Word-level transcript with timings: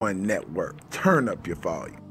One 0.00 0.22
network. 0.22 0.88
Turn 0.90 1.28
up 1.28 1.44
your 1.44 1.56
volume. 1.56 2.07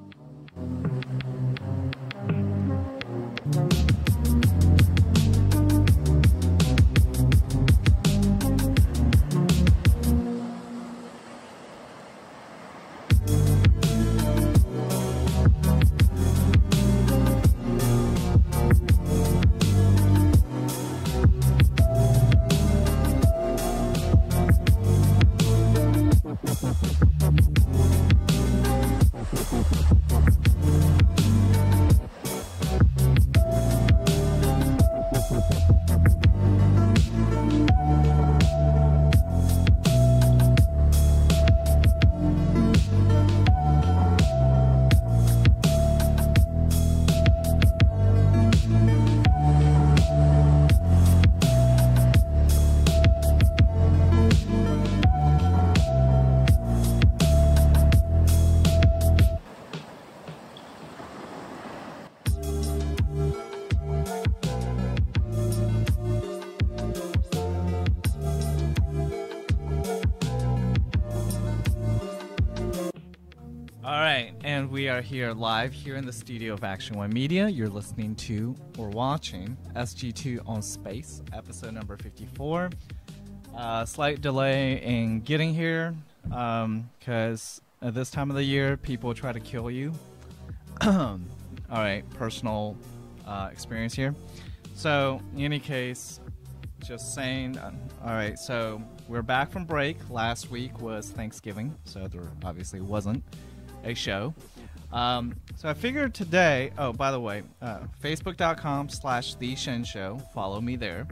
We 74.87 74.91
are 74.91 75.01
here 75.01 75.33
live 75.33 75.73
here 75.73 75.97
in 75.97 76.05
the 76.05 76.13
studio 76.13 76.53
of 76.53 76.63
Action 76.63 76.97
One 76.97 77.09
Media. 77.09 77.49
You're 77.49 77.67
listening 77.67 78.15
to 78.15 78.55
or 78.77 78.87
watching 78.87 79.57
SG2 79.75 80.47
on 80.47 80.61
Space, 80.61 81.21
episode 81.33 81.73
number 81.73 81.97
54. 81.97 82.69
Uh, 83.53 83.83
slight 83.83 84.21
delay 84.21 84.81
in 84.81 85.19
getting 85.19 85.53
here 85.53 85.93
because 86.23 87.59
at 87.81 87.95
this 87.95 88.09
time 88.09 88.29
of 88.29 88.37
the 88.37 88.43
year, 88.45 88.77
people 88.77 89.13
try 89.13 89.33
to 89.33 89.41
kill 89.41 89.69
you. 89.69 89.91
All 90.81 91.19
right, 91.69 92.09
personal 92.11 92.77
uh, 93.27 93.49
experience 93.51 93.93
here. 93.93 94.15
So, 94.73 95.21
in 95.35 95.41
any 95.41 95.59
case, 95.59 96.21
just 96.81 97.13
saying. 97.13 97.57
Uh, 97.57 97.73
all 98.05 98.13
right, 98.13 98.39
so 98.39 98.81
we're 99.09 99.21
back 99.21 99.51
from 99.51 99.65
break. 99.65 99.97
Last 100.09 100.49
week 100.49 100.79
was 100.79 101.09
Thanksgiving, 101.09 101.75
so 101.83 102.07
there 102.07 102.31
obviously 102.45 102.79
wasn't 102.79 103.21
a 103.83 103.93
show. 103.93 104.33
Um, 104.91 105.35
so 105.55 105.69
I 105.69 105.73
figured 105.73 106.13
today. 106.13 106.71
Oh, 106.77 106.93
by 106.93 107.11
the 107.11 107.19
way, 107.19 107.43
uh, 107.61 107.79
Facebook.com 108.01 108.89
slash 108.89 109.35
The 109.35 109.55
Shen 109.55 109.83
Show. 109.83 110.19
Follow 110.33 110.61
me 110.61 110.75
there. 110.75 111.07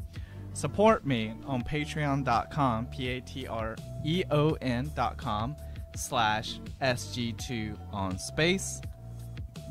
Support 0.53 1.05
me 1.05 1.33
on 1.45 1.63
Patreon.com, 1.63 2.85
P 2.87 3.09
A 3.09 3.21
T 3.21 3.45
R 3.47 3.75
E 4.05 4.23
O 4.31 4.53
N.com 4.61 5.55
slash 5.95 6.59
SG2 6.81 7.77
on 7.91 8.17
space. 8.17 8.81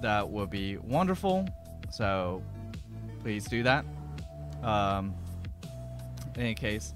That 0.02 0.28
would 0.28 0.50
be 0.50 0.76
wonderful. 0.76 1.48
So 1.90 2.42
please 3.22 3.46
do 3.46 3.62
that. 3.62 3.86
Um, 4.62 5.14
in 6.34 6.42
any 6.42 6.54
case, 6.54 6.92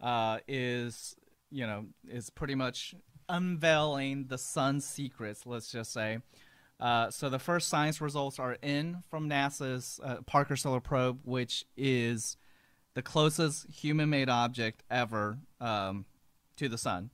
uh, 0.00 0.38
is 0.46 1.16
you 1.50 1.66
know 1.66 1.86
is 2.08 2.30
pretty 2.30 2.54
much 2.54 2.94
unveiling 3.28 4.26
the 4.28 4.38
sun's 4.38 4.86
secrets. 4.86 5.46
Let's 5.46 5.70
just 5.70 5.92
say. 5.92 6.18
Uh, 6.78 7.10
so 7.10 7.30
the 7.30 7.38
first 7.38 7.68
science 7.68 8.00
results 8.00 8.38
are 8.38 8.58
in 8.60 9.02
from 9.08 9.30
NASA's 9.30 9.98
uh, 10.04 10.16
Parker 10.26 10.56
Solar 10.56 10.80
Probe, 10.80 11.20
which 11.24 11.64
is 11.74 12.36
the 12.94 13.00
closest 13.02 13.66
human-made 13.70 14.28
object 14.28 14.82
ever 14.90 15.38
um, 15.58 16.04
to 16.56 16.68
the 16.68 16.76
sun. 16.76 17.10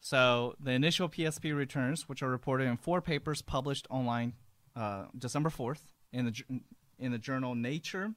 So 0.00 0.56
the 0.58 0.72
initial 0.72 1.08
PSP 1.08 1.54
returns, 1.54 2.08
which 2.08 2.22
are 2.22 2.30
reported 2.30 2.64
in 2.64 2.76
four 2.76 3.00
papers 3.00 3.42
published 3.42 3.86
online 3.90 4.32
uh, 4.74 5.04
December 5.16 5.50
4th 5.50 5.80
in 6.12 6.26
the 6.26 6.60
in 6.98 7.12
the 7.12 7.18
journal 7.18 7.54
Nature, 7.54 8.12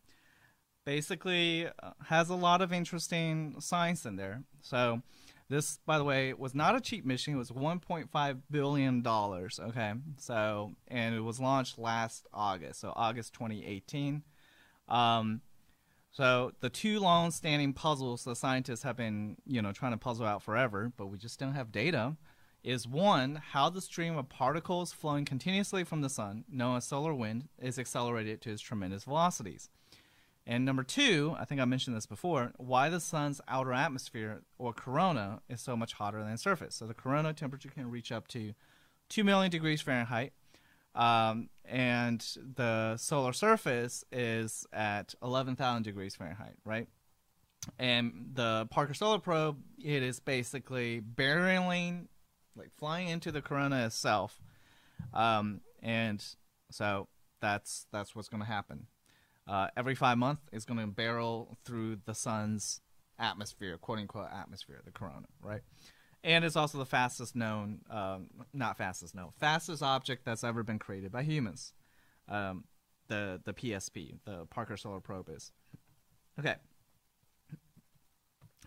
basically 0.85 1.67
uh, 1.67 1.91
has 2.07 2.29
a 2.29 2.35
lot 2.35 2.61
of 2.61 2.73
interesting 2.73 3.55
science 3.59 4.05
in 4.05 4.15
there. 4.15 4.43
So 4.61 5.01
this, 5.49 5.79
by 5.85 5.97
the 5.97 6.03
way, 6.03 6.33
was 6.33 6.55
not 6.55 6.75
a 6.75 6.81
cheap 6.81 7.05
mission. 7.05 7.35
It 7.35 7.37
was 7.37 7.51
1.5 7.51 8.41
billion 8.49 9.01
dollars. 9.01 9.59
Okay, 9.61 9.93
so 10.17 10.73
and 10.87 11.15
it 11.15 11.21
was 11.21 11.39
launched 11.39 11.77
last 11.77 12.27
August, 12.33 12.81
so 12.81 12.93
August 12.95 13.33
2018. 13.33 14.23
Um, 14.89 15.41
so 16.11 16.51
the 16.59 16.69
two 16.69 16.99
long-standing 16.99 17.73
puzzles 17.73 18.23
the 18.23 18.35
scientists 18.35 18.83
have 18.83 18.95
been, 18.95 19.37
you 19.45 19.61
know, 19.61 19.71
trying 19.71 19.93
to 19.93 19.97
puzzle 19.97 20.27
out 20.27 20.43
forever, 20.43 20.91
but 20.95 21.07
we 21.07 21.17
just 21.17 21.39
don't 21.39 21.53
have 21.53 21.71
data. 21.71 22.15
Is 22.63 22.87
one 22.87 23.41
how 23.51 23.69
the 23.69 23.81
stream 23.81 24.17
of 24.17 24.29
particles 24.29 24.93
flowing 24.93 25.25
continuously 25.25 25.83
from 25.83 25.99
the 25.99 26.09
sun, 26.09 26.45
known 26.49 26.77
as 26.77 26.85
solar 26.85 27.13
wind, 27.13 27.49
is 27.59 27.77
accelerated 27.77 28.41
to 28.41 28.51
its 28.51 28.61
tremendous 28.61 29.03
velocities. 29.03 29.69
And 30.45 30.65
number 30.65 30.83
two, 30.83 31.35
I 31.39 31.45
think 31.45 31.61
I 31.61 31.65
mentioned 31.65 31.95
this 31.95 32.05
before, 32.05 32.51
why 32.57 32.89
the 32.89 32.99
sun's 32.99 33.39
outer 33.47 33.71
atmosphere 33.71 34.41
or 34.57 34.73
corona 34.73 35.41
is 35.47 35.61
so 35.61 35.77
much 35.77 35.93
hotter 35.93 36.21
than 36.21 36.37
surface. 36.37 36.75
So 36.75 36.85
the 36.85 36.93
corona 36.93 37.33
temperature 37.33 37.69
can 37.69 37.89
reach 37.89 38.11
up 38.11 38.27
to 38.29 38.53
2 39.09 39.23
million 39.23 39.51
degrees 39.51 39.81
Fahrenheit. 39.81 40.33
Um, 40.95 41.49
and 41.65 42.25
the 42.55 42.97
solar 42.97 43.33
surface 43.33 44.03
is 44.11 44.65
at 44.73 45.15
11,000 45.23 45.83
degrees 45.83 46.15
Fahrenheit, 46.15 46.55
right? 46.65 46.87
and 47.79 48.31
the 48.33 48.67
Parker 48.69 48.93
Solar 48.93 49.19
Probe, 49.19 49.57
it 49.83 50.03
is 50.03 50.19
basically 50.19 51.01
barreling, 51.01 52.07
like 52.55 52.71
flying 52.77 53.07
into 53.07 53.31
the 53.31 53.41
corona 53.41 53.85
itself, 53.85 54.41
um, 55.13 55.61
and 55.81 56.23
so 56.69 57.07
that's 57.41 57.87
that's 57.91 58.15
what's 58.15 58.29
going 58.29 58.41
to 58.41 58.47
happen. 58.47 58.87
Uh, 59.47 59.67
every 59.75 59.95
five 59.95 60.17
months, 60.17 60.41
it's 60.51 60.65
going 60.65 60.79
to 60.79 60.87
barrel 60.87 61.57
through 61.65 61.97
the 62.05 62.15
sun's 62.15 62.81
atmosphere, 63.19 63.77
quote 63.77 63.99
unquote 63.99 64.29
atmosphere, 64.33 64.81
the 64.85 64.91
corona, 64.91 65.27
right? 65.41 65.61
And 66.23 66.45
it's 66.45 66.55
also 66.55 66.77
the 66.77 66.85
fastest 66.85 67.35
known, 67.35 67.79
um, 67.89 68.29
not 68.53 68.77
fastest 68.77 69.13
known, 69.13 69.31
fastest 69.39 69.83
object 69.83 70.23
that's 70.23 70.43
ever 70.43 70.63
been 70.63 70.79
created 70.79 71.11
by 71.11 71.23
humans. 71.23 71.73
Um, 72.29 72.63
the 73.09 73.41
the 73.43 73.53
PSP, 73.53 74.19
the 74.25 74.45
Parker 74.45 74.77
Solar 74.77 75.01
Probe 75.01 75.29
is. 75.29 75.51
Okay. 76.39 76.55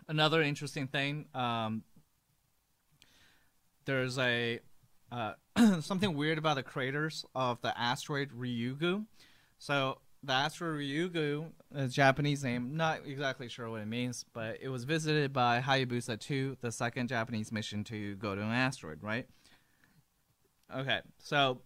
Another 0.07 0.41
interesting 0.41 0.87
thing, 0.87 1.25
um, 1.33 1.83
there's 3.85 4.17
a 4.19 4.59
uh, 5.11 5.33
something 5.81 6.13
weird 6.13 6.37
about 6.37 6.55
the 6.55 6.63
craters 6.63 7.25
of 7.33 7.61
the 7.61 7.77
asteroid 7.77 8.29
Ryugu. 8.29 9.05
So 9.57 9.99
the 10.27 10.33
asteroid 10.33 10.81
Ryugu, 10.81 11.45
a 11.73 11.87
Japanese 11.87 12.43
name, 12.43 12.75
not 12.75 12.99
exactly 13.05 13.47
sure 13.47 13.69
what 13.69 13.81
it 13.81 13.87
means, 13.87 14.25
but 14.33 14.57
it 14.61 14.69
was 14.69 14.83
visited 14.83 15.33
by 15.33 15.61
Hayabusa 15.61 16.19
2, 16.19 16.57
the 16.61 16.71
second 16.71 17.07
Japanese 17.07 17.51
mission 17.51 17.83
to 17.85 18.15
go 18.15 18.35
to 18.35 18.41
an 18.41 18.51
asteroid, 18.51 19.01
right? 19.01 19.25
Okay, 20.75 20.99
so 21.17 21.61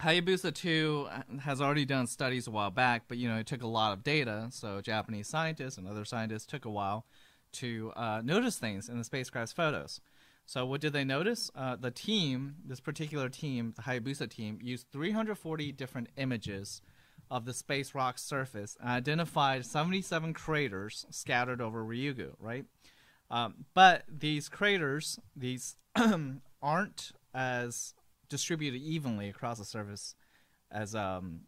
Hayabusa 0.00 0.54
2 0.54 1.08
has 1.40 1.60
already 1.60 1.84
done 1.84 2.06
studies 2.06 2.46
a 2.46 2.50
while 2.52 2.70
back, 2.70 3.02
but 3.08 3.18
you 3.18 3.28
know, 3.28 3.36
it 3.36 3.46
took 3.46 3.62
a 3.62 3.66
lot 3.66 3.92
of 3.92 4.04
data, 4.04 4.46
so 4.50 4.80
Japanese 4.80 5.26
scientists 5.26 5.76
and 5.76 5.88
other 5.88 6.04
scientists 6.04 6.46
took 6.46 6.64
a 6.64 6.70
while 6.70 7.04
to 7.52 7.92
uh, 7.96 8.22
notice 8.24 8.56
things 8.56 8.88
in 8.88 8.98
the 8.98 9.04
spacecraft's 9.04 9.52
photos. 9.52 10.00
So 10.46 10.64
what 10.64 10.80
did 10.80 10.92
they 10.92 11.04
notice? 11.04 11.50
Uh, 11.56 11.74
the 11.74 11.90
team, 11.90 12.56
this 12.64 12.80
particular 12.80 13.28
team, 13.28 13.72
the 13.76 13.82
Hayabusa 13.82 14.28
team, 14.28 14.58
used 14.62 14.86
340 14.92 15.72
different 15.72 16.08
images 16.16 16.82
of 17.30 17.44
the 17.44 17.54
space 17.54 17.94
rock 17.94 18.18
surface 18.18 18.76
and 18.80 18.88
identified 18.88 19.64
77 19.66 20.34
craters 20.34 21.06
scattered 21.10 21.60
over 21.60 21.84
Ryugu, 21.84 22.34
right? 22.38 22.64
Um, 23.30 23.64
but 23.74 24.04
these 24.08 24.48
craters, 24.48 25.18
these 25.34 25.76
aren't 26.62 27.12
as 27.34 27.94
distributed 28.28 28.80
evenly 28.80 29.28
across 29.28 29.58
the 29.58 29.64
surface 29.64 30.14
as 30.70 30.94
um, 30.94 31.40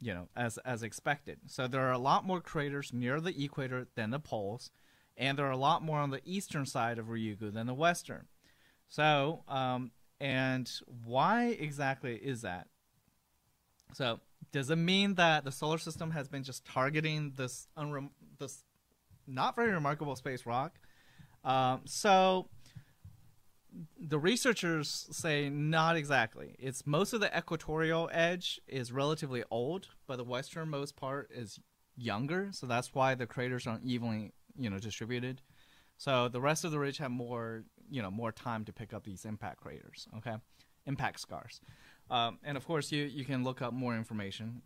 you 0.00 0.12
know 0.14 0.28
as 0.36 0.58
as 0.58 0.82
expected. 0.82 1.38
So 1.46 1.66
there 1.66 1.82
are 1.82 1.92
a 1.92 1.98
lot 1.98 2.26
more 2.26 2.40
craters 2.40 2.92
near 2.92 3.20
the 3.20 3.44
equator 3.44 3.86
than 3.94 4.10
the 4.10 4.18
poles, 4.18 4.70
and 5.16 5.38
there 5.38 5.46
are 5.46 5.52
a 5.52 5.56
lot 5.56 5.82
more 5.82 5.98
on 5.98 6.10
the 6.10 6.22
eastern 6.24 6.66
side 6.66 6.98
of 6.98 7.06
Ryugu 7.06 7.52
than 7.52 7.66
the 7.66 7.74
western. 7.74 8.26
So, 8.88 9.44
um, 9.48 9.92
and 10.20 10.70
why 11.04 11.56
exactly 11.58 12.16
is 12.16 12.42
that? 12.42 12.66
So, 13.92 14.20
does 14.52 14.70
it 14.70 14.76
mean 14.76 15.14
that 15.14 15.44
the 15.44 15.52
solar 15.52 15.78
system 15.78 16.10
has 16.10 16.28
been 16.28 16.42
just 16.42 16.64
targeting 16.64 17.32
this 17.36 17.68
unrem- 17.76 18.10
this 18.38 18.64
not 19.26 19.54
very 19.56 19.72
remarkable 19.72 20.16
space 20.16 20.46
rock? 20.46 20.78
Um, 21.44 21.82
so, 21.86 22.48
the 23.98 24.18
researchers 24.18 25.08
say 25.12 25.48
not 25.48 25.96
exactly. 25.96 26.56
It's 26.58 26.86
most 26.86 27.12
of 27.12 27.20
the 27.20 27.36
equatorial 27.36 28.10
edge 28.12 28.60
is 28.66 28.92
relatively 28.92 29.44
old, 29.50 29.88
but 30.06 30.16
the 30.16 30.24
westernmost 30.24 30.96
part 30.96 31.30
is 31.32 31.60
younger, 31.96 32.48
so 32.52 32.66
that's 32.66 32.94
why 32.94 33.14
the 33.14 33.26
craters 33.26 33.66
aren't 33.66 33.84
evenly, 33.84 34.32
you 34.58 34.70
know, 34.70 34.78
distributed. 34.78 35.42
So 35.96 36.28
the 36.28 36.40
rest 36.40 36.64
of 36.64 36.72
the 36.72 36.78
ridge 36.78 36.98
have 36.98 37.10
more, 37.10 37.64
you 37.90 38.02
know, 38.02 38.10
more 38.10 38.32
time 38.32 38.64
to 38.64 38.72
pick 38.72 38.92
up 38.92 39.04
these 39.04 39.24
impact 39.24 39.60
craters. 39.60 40.08
Okay, 40.16 40.34
impact 40.86 41.20
scars, 41.20 41.60
um, 42.10 42.38
and 42.42 42.56
of 42.56 42.66
course 42.66 42.92
you 42.92 43.04
you 43.04 43.24
can 43.24 43.44
look 43.44 43.62
up 43.62 43.72
more 43.72 43.96
information. 43.96 44.60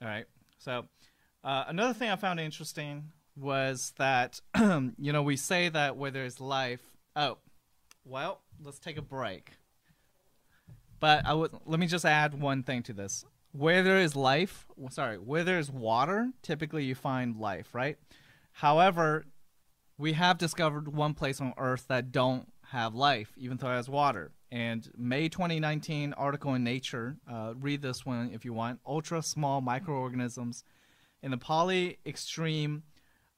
All 0.00 0.08
right. 0.08 0.26
So 0.58 0.86
uh, 1.42 1.64
another 1.68 1.94
thing 1.94 2.10
I 2.10 2.16
found 2.16 2.38
interesting 2.38 3.10
was 3.36 3.92
that 3.98 4.40
you 4.58 5.12
know 5.12 5.22
we 5.22 5.36
say 5.36 5.68
that 5.68 5.96
where 5.96 6.10
there's 6.10 6.40
life. 6.40 6.82
Oh, 7.16 7.38
well, 8.04 8.40
let's 8.62 8.78
take 8.78 8.96
a 8.96 9.02
break. 9.02 9.52
But 11.00 11.26
I 11.26 11.34
would 11.34 11.50
let 11.66 11.80
me 11.80 11.86
just 11.86 12.04
add 12.04 12.40
one 12.40 12.62
thing 12.62 12.82
to 12.84 12.92
this. 12.92 13.24
Where 13.52 13.82
there 13.82 13.98
is 13.98 14.16
life, 14.16 14.66
sorry, 14.88 15.18
where 15.18 15.44
there 15.44 15.58
is 15.58 15.70
water, 15.70 16.30
typically 16.40 16.84
you 16.84 16.94
find 16.94 17.36
life, 17.36 17.74
right? 17.74 17.98
However, 18.52 19.26
we 19.98 20.14
have 20.14 20.38
discovered 20.38 20.94
one 20.94 21.12
place 21.12 21.38
on 21.40 21.52
Earth 21.58 21.86
that 21.88 22.12
don't 22.12 22.50
have 22.68 22.94
life, 22.94 23.32
even 23.36 23.58
though 23.58 23.68
it 23.68 23.74
has 23.74 23.90
water. 23.90 24.32
And 24.52 24.86
May 24.98 25.30
2019 25.30 26.12
article 26.12 26.52
in 26.52 26.62
Nature, 26.62 27.16
uh, 27.26 27.54
read 27.58 27.80
this 27.80 28.04
one 28.04 28.32
if 28.34 28.44
you 28.44 28.52
want. 28.52 28.80
Ultra 28.86 29.22
small 29.22 29.62
microorganisms 29.62 30.62
in 31.22 31.30
the 31.30 31.38
poly 31.38 31.98
extreme, 32.04 32.82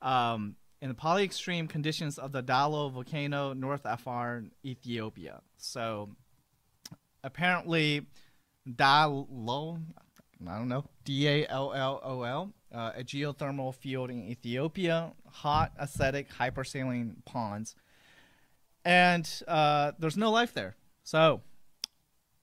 um, 0.03 0.57
in 0.83 0.89
the 0.89 0.95
poly 0.95 1.23
extreme 1.23 1.69
conditions 1.69 2.19
of 2.19 2.33
the 2.33 2.43
Dallol 2.43 2.91
volcano, 2.91 3.53
North 3.53 3.83
Afar, 3.85 4.43
Ethiopia. 4.65 5.41
So 5.57 6.11
apparently, 7.23 8.07
Dallol, 8.69 9.83
I 10.45 10.59
don't 10.59 10.69
know, 10.69 10.85
D 11.05 11.29
A 11.29 11.47
L 11.47 11.73
L 11.73 12.01
O 12.03 12.23
L, 12.23 12.53
uh, 12.75 12.91
a 12.97 13.05
geothermal 13.05 13.73
field 13.73 14.11
in 14.11 14.25
Ethiopia, 14.25 15.13
hot, 15.31 15.79
acidic, 15.81 16.27
hypersaline 16.41 17.25
ponds. 17.25 17.77
And 18.85 19.31
uh, 19.47 19.93
there's 19.97 20.17
no 20.17 20.33
life 20.33 20.53
there. 20.53 20.75
So, 21.05 21.43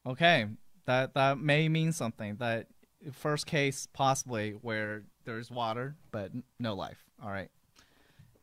okay, 0.05 0.45
that, 0.85 1.15
that 1.15 1.39
may 1.39 1.67
mean 1.67 1.91
something. 1.91 2.35
That 2.37 2.67
first 3.11 3.47
case, 3.47 3.87
possibly, 3.91 4.51
where 4.51 5.03
there's 5.25 5.49
water, 5.49 5.95
but 6.11 6.31
no 6.59 6.75
life. 6.75 7.03
All 7.21 7.29
right. 7.31 7.49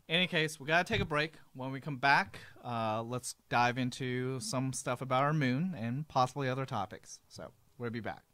any 0.08 0.26
case, 0.26 0.58
we 0.58 0.66
got 0.66 0.86
to 0.86 0.92
take 0.92 1.00
a 1.00 1.06
break. 1.06 1.34
When 1.54 1.70
we 1.70 1.80
come 1.80 1.96
back, 1.96 2.40
uh, 2.64 3.02
let's 3.02 3.36
dive 3.48 3.78
into 3.78 4.40
some 4.40 4.72
stuff 4.72 5.00
about 5.00 5.22
our 5.22 5.32
moon 5.32 5.74
and 5.78 6.06
possibly 6.08 6.48
other 6.48 6.66
topics. 6.66 7.20
So, 7.28 7.52
we'll 7.78 7.90
be 7.90 8.00
back. 8.00 8.27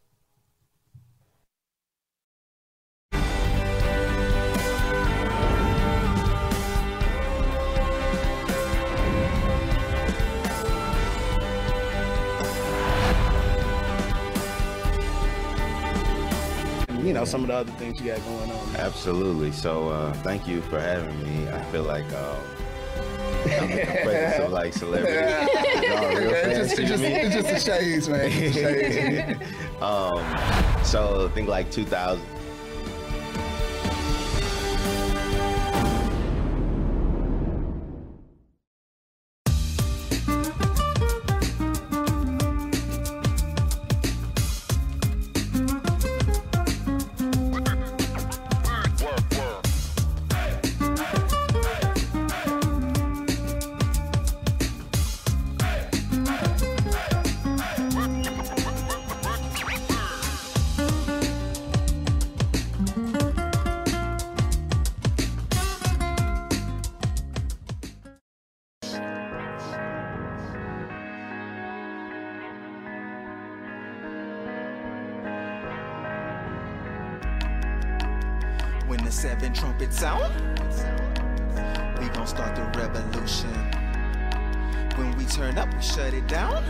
You 17.05 17.13
know 17.13 17.25
some 17.25 17.43
of 17.43 17.49
the 17.49 17.55
other 17.55 17.73
things 17.73 18.01
you 18.01 18.07
got 18.07 18.25
going 18.25 18.51
on. 18.51 18.77
Absolutely. 18.77 19.53
So 19.53 19.89
uh, 19.91 20.13
thank 20.15 20.49
you 20.49 20.63
for 20.63 20.81
having 20.81 21.23
me. 21.23 21.49
I 21.51 21.63
feel 21.65 21.83
like 21.83 22.11
um, 22.15 22.37
I'm 23.45 23.71
in 23.71 23.77
the 23.77 23.85
presence 24.03 24.45
of 24.45 24.53
like 24.53 24.73
celebrity. 24.73 25.87
Y'all 25.87 26.09
real 26.17 26.31
fans 26.31 26.73
it's, 26.73 26.77
just, 26.77 26.77
to 26.77 26.83
it's, 26.83 26.91
just, 26.91 27.03
it's 27.05 27.35
just 27.35 27.67
the 27.67 27.73
shades, 27.73 28.09
man. 28.09 28.31
It's 28.33 28.57
the 28.57 28.63
shades. 28.63 29.41
um, 29.83 30.85
so 30.85 31.27
I 31.27 31.35
think 31.35 31.49
like 31.49 31.71
2000. 31.71 32.25
Trumpets 79.85 80.01
sound, 80.01 80.33
we 81.99 82.09
gon' 82.11 82.27
start 82.27 82.57
the 82.57 82.63
revolution. 82.79 83.51
When 84.97 85.17
we 85.17 85.25
turn 85.25 85.59
up, 85.59 85.73
we 85.75 85.83
shut 85.83 86.15
it 86.15 86.27
down. 86.29 86.63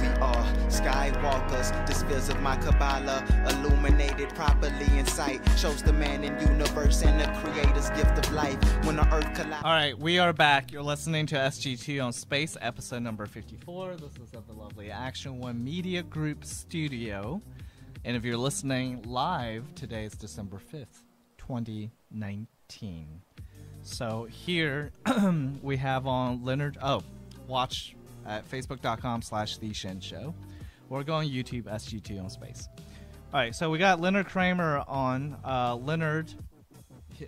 We 0.00 0.06
are 0.20 0.44
skywalkers. 0.68 1.86
The 1.86 1.94
spheres 1.94 2.28
of 2.28 2.40
my 2.40 2.56
Kabbalah 2.56 3.24
illuminated 3.48 4.28
properly 4.34 4.98
in 4.98 5.06
sight. 5.06 5.40
Shows 5.56 5.82
the 5.82 5.92
man 5.92 6.24
in 6.24 6.38
universe 6.46 7.02
and 7.02 7.20
the 7.20 7.26
creator's 7.40 7.88
gift 7.90 8.18
of 8.18 8.32
life. 8.32 8.58
When 8.84 8.96
the 8.96 9.14
earth 9.14 9.32
collides. 9.34 9.64
All 9.64 9.72
right, 9.72 9.98
we 9.98 10.18
are 10.18 10.32
back. 10.32 10.72
You're 10.72 10.82
listening 10.82 11.26
to 11.26 11.36
SG2 11.36 12.04
on 12.04 12.12
Space, 12.12 12.56
episode 12.60 13.02
number 13.02 13.26
54. 13.26 13.96
This 13.96 14.16
is 14.16 14.34
at 14.34 14.46
the 14.46 14.52
lovely 14.52 14.90
Action 14.90 15.38
One 15.38 15.64
Media 15.64 16.02
Group 16.02 16.44
studio. 16.44 17.40
And 18.04 18.16
if 18.16 18.24
you're 18.24 18.36
listening 18.36 19.02
live, 19.02 19.74
today 19.74 20.04
is 20.04 20.12
December 20.12 20.58
5th, 20.72 21.04
2019. 21.38 22.46
So 23.82 24.26
here 24.30 24.90
we 25.62 25.76
have 25.76 26.06
on 26.06 26.44
Leonard. 26.44 26.78
Oh, 26.82 27.02
watch 27.48 27.94
at 28.26 28.48
facebook.com 28.50 29.22
slash 29.22 29.56
The 29.58 29.72
Shen 29.72 30.00
Show. 30.00 30.34
Or 30.88 31.04
go 31.04 31.14
on 31.14 31.26
YouTube, 31.26 31.64
SG2 31.64 32.22
on 32.22 32.30
Space. 32.30 32.68
All 33.32 33.38
right, 33.40 33.54
so 33.54 33.70
we 33.70 33.78
got 33.78 34.00
Leonard 34.00 34.26
Kramer 34.26 34.82
on. 34.88 35.36
Uh, 35.44 35.76
Leonard 35.76 36.32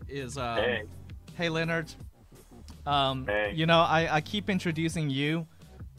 is. 0.08 0.36
Um, 0.36 0.56
Hey. 0.58 0.82
Hey, 1.36 1.48
Leonard. 1.48 1.92
Um, 2.86 3.24
Hey. 3.26 3.52
You 3.54 3.66
know, 3.66 3.78
I, 3.80 4.16
I 4.16 4.20
keep 4.20 4.50
introducing 4.50 5.10
you. 5.10 5.46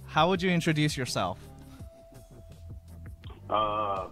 How 0.07 0.27
would 0.29 0.41
you 0.41 0.51
introduce 0.51 0.97
yourself? 0.97 1.39
Uh, 3.49 4.07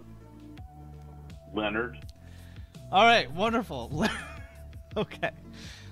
Leonard. 1.54 1.98
All 2.90 3.04
right, 3.04 3.30
wonderful. 3.32 3.90
okay. 4.96 5.30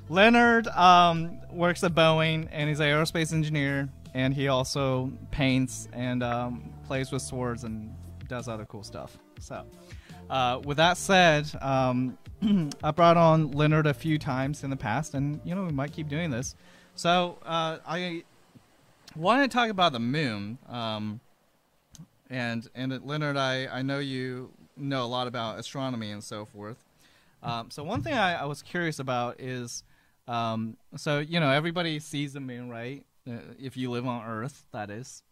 Leonard 0.09 0.67
um, 0.69 1.39
works 1.53 1.85
at 1.85 1.95
Boeing 1.95 2.49
and 2.51 2.69
he's 2.69 2.81
an 2.81 2.87
aerospace 2.87 3.33
engineer, 3.33 3.89
and 4.15 4.35
he 4.35 4.49
also 4.49 5.13
paints 5.31 5.89
and 5.93 6.23
um, 6.23 6.73
plays 6.87 7.13
with 7.13 7.23
swords 7.23 7.65
and 7.65 7.95
does 8.29 8.49
other 8.49 8.65
cool 8.65 8.83
stuff. 8.83 9.17
So, 9.39 9.65
uh, 10.29 10.61
with 10.65 10.77
that 10.79 10.97
said, 10.97 11.49
um, 11.61 12.19
I 12.83 12.91
brought 12.91 13.17
on 13.17 13.53
Leonard 13.53 13.87
a 13.87 13.95
few 13.95 14.19
times 14.19 14.65
in 14.65 14.71
the 14.71 14.77
past, 14.77 15.15
and 15.15 15.41
you 15.45 15.55
know 15.55 15.65
we 15.65 15.73
might 15.73 15.93
keep 15.93 16.09
doing 16.09 16.31
this. 16.31 16.57
So, 16.97 17.39
uh, 17.45 17.79
I 17.87 18.25
wanted 19.17 19.51
to 19.51 19.57
talk 19.57 19.71
about 19.71 19.93
the 19.93 20.01
moon. 20.01 20.59
Um, 20.69 21.21
and 22.31 22.69
and 22.75 23.05
Leonard, 23.05 23.37
I, 23.37 23.67
I 23.67 23.83
know 23.83 23.99
you 23.99 24.51
know 24.77 25.05
a 25.05 25.07
lot 25.07 25.27
about 25.27 25.59
astronomy 25.59 26.11
and 26.11 26.23
so 26.23 26.45
forth. 26.45 26.79
Um, 27.43 27.71
so 27.71 27.83
one 27.83 28.03
thing 28.03 28.15
I, 28.15 28.43
I 28.43 28.45
was 28.45 28.63
curious 28.63 28.99
about 28.99 29.41
is, 29.41 29.83
um, 30.29 30.77
so 30.97 31.19
you 31.19 31.41
know 31.41 31.51
everybody 31.51 31.99
sees 31.99 32.33
the 32.35 32.41
moon, 32.41 32.69
right? 32.69 33.05
Uh, 33.29 33.39
if 33.59 33.77
you 33.77 33.91
live 33.91 34.07
on 34.07 34.25
Earth, 34.25 34.67
that 34.73 34.91
is. 34.91 35.23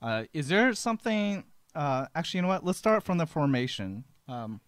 Uh, 0.00 0.24
is 0.32 0.48
there 0.48 0.74
something? 0.74 1.44
Uh, 1.74 2.06
actually, 2.14 2.38
you 2.38 2.42
know 2.42 2.48
what? 2.48 2.64
Let's 2.64 2.78
start 2.78 3.02
from 3.02 3.18
the 3.18 3.26
formation. 3.26 4.04
Um, 4.28 4.60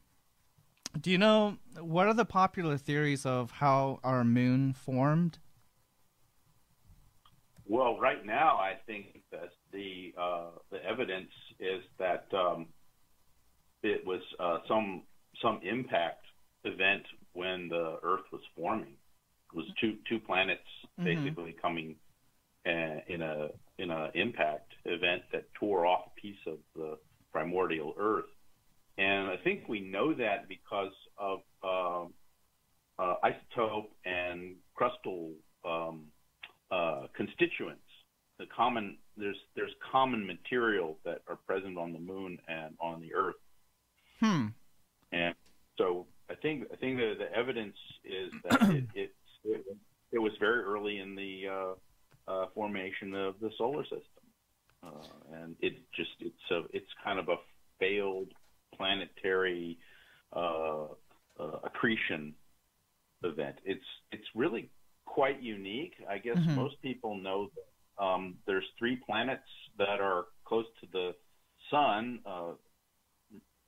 do 1.00 1.10
you 1.10 1.18
know 1.18 1.58
what 1.80 2.06
are 2.06 2.14
the 2.14 2.24
popular 2.24 2.78
theories 2.78 3.26
of 3.26 3.50
how 3.50 3.98
our 4.04 4.24
moon 4.24 4.72
formed? 4.72 5.38
Well, 7.66 7.98
right 7.98 8.24
now, 8.24 8.56
I 8.56 8.74
think 8.86 9.22
that 9.32 9.50
the 9.72 10.14
uh, 10.18 10.50
the 10.70 10.84
evidence 10.84 11.30
is 11.58 11.82
that 11.98 12.26
um, 12.32 12.66
it 13.82 14.06
was 14.06 14.20
uh, 14.38 14.58
some 14.68 15.02
some 15.42 15.60
impact 15.64 16.24
event 16.64 17.04
when 17.32 17.68
the 17.68 17.98
Earth 18.02 18.24
was 18.32 18.42
forming. 18.56 18.96
It 19.52 19.56
was 19.56 19.66
two 19.80 19.98
two 20.08 20.18
planets 20.20 20.62
Mhm. 20.98 21.04
basically 21.04 21.52
coming 21.52 21.96
uh, 22.66 23.00
in 23.08 23.20
a 23.22 23.50
in 23.78 23.90
a 23.90 24.10
impact 24.14 24.72
event 24.84 25.22
that 25.32 25.52
tore 25.54 25.86
off 25.86 26.06
a 26.06 26.20
piece 26.20 26.46
of 26.46 26.58
the 26.74 26.98
primordial 27.32 27.94
Earth, 27.98 28.30
and 28.96 29.28
I 29.28 29.36
think 29.38 29.68
we 29.68 29.80
know 29.80 30.14
that 30.14 30.48
because 30.48 30.94
of 31.18 31.42
um 31.62 32.14
uh, 32.98 33.16
isotope 33.24 33.90
and 34.04 34.56
crustal 34.78 35.32
um, 35.64 36.06
uh, 36.70 37.08
constituents. 37.12 37.82
The 38.38 38.46
common 38.46 38.98
there's 39.16 39.36
there's 39.56 39.74
common 39.92 40.24
material 40.26 40.98
that 41.04 41.22
are 41.28 41.36
present 41.36 41.76
on 41.76 41.92
the 41.92 41.98
moon 41.98 42.40
and 42.48 42.76
on 42.80 43.00
the 43.00 43.14
Earth, 43.14 43.36
Hmm. 44.20 44.48
and 45.12 45.34
so 45.76 46.06
I 46.30 46.34
think 46.36 46.64
I 46.72 46.76
think 46.76 46.98
the, 46.98 47.14
the 47.18 47.32
evidence 47.36 47.76
is 48.04 48.32
that 48.44 48.62
it, 48.68 48.84
it 48.94 49.10
it 49.44 49.64
it 50.12 50.18
was 50.18 50.32
very 50.40 50.62
early 50.62 50.98
in 50.98 51.14
the 51.14 51.42
uh, 51.48 52.30
uh, 52.30 52.46
formation 52.54 53.14
of 53.14 53.34
the 53.40 53.50
solar 53.58 53.82
system, 53.84 54.24
uh, 54.82 55.34
and 55.34 55.56
it 55.60 55.74
just 55.94 56.10
it's 56.20 56.50
a 56.50 56.62
it's 56.72 56.90
kind 57.02 57.18
of 57.18 57.28
a 57.28 57.36
failed 57.78 58.32
planetary 58.76 59.78
uh, 60.34 60.84
uh, 61.38 61.58
accretion 61.64 62.34
event. 63.22 63.56
It's 63.64 63.84
it's 64.12 64.26
really 64.34 64.70
quite 65.06 65.42
unique. 65.42 65.94
I 66.08 66.18
guess 66.18 66.38
Mhm. 66.38 66.56
most 66.56 66.80
people 66.82 67.16
know 67.16 67.50
that 67.54 68.04
um, 68.04 68.36
there's 68.46 68.64
three 68.78 68.96
planets 68.96 69.48
that 69.78 70.00
are 70.00 70.26
close 70.44 70.66
to 70.80 70.86
the 70.92 71.14
sun: 71.70 72.20
uh, 72.26 72.52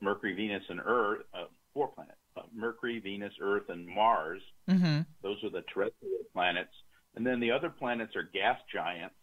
Mercury, 0.01 0.35
Venus, 0.35 0.63
and 0.69 0.81
Earth. 0.85 1.23
Uh, 1.35 1.47
four 1.75 1.89
planets: 1.89 2.19
Mercury, 2.55 3.01
Venus, 3.01 3.33
Earth, 3.41 3.69
and 3.69 3.87
Mars. 3.87 4.43
Mm-hmm. 4.69 5.03
Those 5.23 5.43
are 5.45 5.51
the 5.51 5.63
terrestrial 5.73 6.25
planets, 6.33 6.73
and 7.15 7.27
then 7.27 7.41
the 7.41 7.51
other 7.51 7.71
planets 7.71 8.15
are 8.17 8.23
gas 8.23 8.59
giants. 8.73 9.15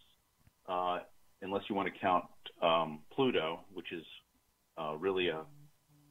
Uh, 0.68 1.00
unless 1.44 1.64
you 1.70 1.76
want 1.76 1.94
to 1.94 2.00
count 2.00 2.26
um, 2.62 3.00
Pluto, 3.14 3.60
which 3.74 3.92
is 3.92 4.04
uh, 4.78 4.96
really 4.96 5.28
a, 5.28 5.44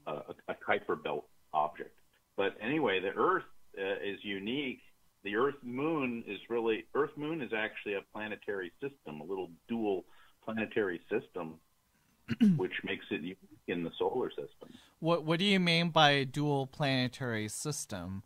a, 0.07 0.13
a 0.49 0.55
Kuiper 0.69 1.03
belt 1.03 1.27
object. 1.53 1.99
But 2.37 2.57
anyway, 2.61 3.01
the 3.01 3.09
Earth 3.09 3.45
uh, 3.79 3.97
is 4.05 4.19
unique. 4.23 4.81
The 5.25 5.37
Earth 5.37 5.57
Moon 5.63 6.23
is 6.27 6.39
really 6.49 6.85
Earth 6.95 7.11
Moon 7.17 7.41
is 7.43 7.53
actually 7.57 7.95
a 7.95 8.03
planetary 8.13 8.73
system, 8.81 9.21
a 9.21 9.25
little 9.25 9.51
dual 9.69 10.05
planetary 10.45 11.01
system, 11.11 11.55
which 12.57 12.73
makes 12.85 13.05
it 13.11 13.21
unique 13.21 13.39
in 13.69 13.85
the 13.85 13.91
solar 13.99 14.31
system. 14.31 14.71
What 15.01 15.25
What 15.25 15.39
do 15.39 15.45
you 15.45 15.61
mean 15.61 15.91
by 15.91 16.11
a 16.13 16.25
dual 16.25 16.67
planetary 16.67 17.49
system? 17.49 18.23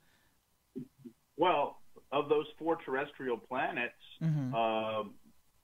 Well, 1.37 1.81
of 2.12 2.28
those 2.28 2.47
four 2.59 2.76
terrestrial 2.76 3.37
planets, 3.38 3.95
Mhm. 4.23 4.55
um, 4.55 5.14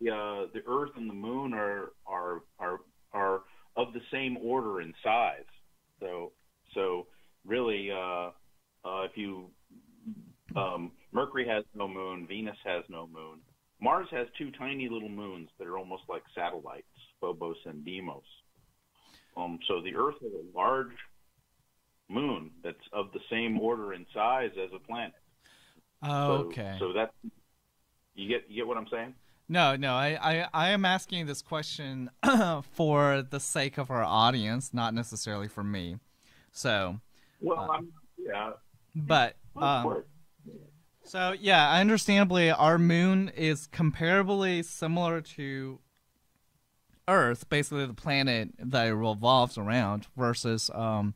the, 0.00 0.10
uh, 0.10 0.46
the 0.52 0.62
Earth 0.66 0.90
and 0.96 1.08
the 1.08 1.14
Moon 1.14 1.54
are 1.54 1.92
are 2.06 2.42
are 2.58 2.80
are 3.12 3.42
of 3.76 3.92
the 3.92 4.02
same 4.10 4.36
order 4.38 4.80
and 4.80 4.94
size. 5.02 5.46
So 6.00 6.32
so 6.74 7.06
really, 7.44 7.90
uh, 7.90 8.30
uh, 8.84 9.02
if 9.02 9.16
you 9.16 9.50
um, 10.56 10.92
Mercury 11.12 11.46
has 11.48 11.64
no 11.74 11.88
moon, 11.88 12.26
Venus 12.26 12.58
has 12.64 12.84
no 12.90 13.06
moon. 13.06 13.40
Mars 13.80 14.08
has 14.10 14.28
two 14.36 14.50
tiny 14.52 14.88
little 14.88 15.08
moons 15.08 15.48
that 15.58 15.66
are 15.66 15.78
almost 15.78 16.02
like 16.08 16.22
satellites, 16.34 16.86
Phobos 17.20 17.56
and 17.64 17.84
Deimos. 17.84 18.24
Um, 19.36 19.58
so 19.66 19.80
the 19.80 19.94
Earth 19.94 20.16
has 20.22 20.32
a 20.32 20.56
large 20.56 20.92
moon 22.08 22.50
that's 22.62 22.76
of 22.92 23.06
the 23.12 23.20
same 23.30 23.58
order 23.60 23.92
and 23.92 24.04
size 24.12 24.50
as 24.62 24.70
a 24.74 24.78
planet. 24.78 25.14
So- 26.04 26.10
Okay. 26.48 26.76
So, 26.78 26.92
that 26.92 27.12
you 28.14 28.28
get 28.28 28.44
you 28.48 28.56
get 28.56 28.66
what 28.66 28.76
I'm 28.76 28.88
saying? 28.90 29.14
No, 29.48 29.76
no, 29.76 29.94
I, 29.94 30.18
I, 30.42 30.48
I 30.54 30.68
am 30.70 30.84
asking 30.84 31.26
this 31.26 31.42
question 31.42 32.10
for 32.72 33.22
the 33.28 33.40
sake 33.40 33.76
of 33.78 33.90
our 33.90 34.02
audience, 34.04 34.72
not 34.72 34.94
necessarily 34.94 35.48
for 35.48 35.62
me. 35.64 35.96
So, 36.52 37.00
Well, 37.40 37.58
Uh, 37.60 37.68
I'm 37.74 37.92
yeah. 38.18 38.52
but 38.94 39.36
um, 39.56 40.04
so 41.04 41.34
yeah, 41.38 41.72
understandably, 41.72 42.50
our 42.50 42.78
moon 42.78 43.30
is 43.30 43.66
comparably 43.68 44.64
similar 44.64 45.20
to 45.20 45.80
Earth, 47.08 47.48
basically 47.48 47.86
the 47.86 47.94
planet 47.94 48.50
that 48.58 48.86
it 48.86 48.94
revolves 48.94 49.58
around, 49.58 50.06
versus 50.16 50.70
um, 50.74 51.14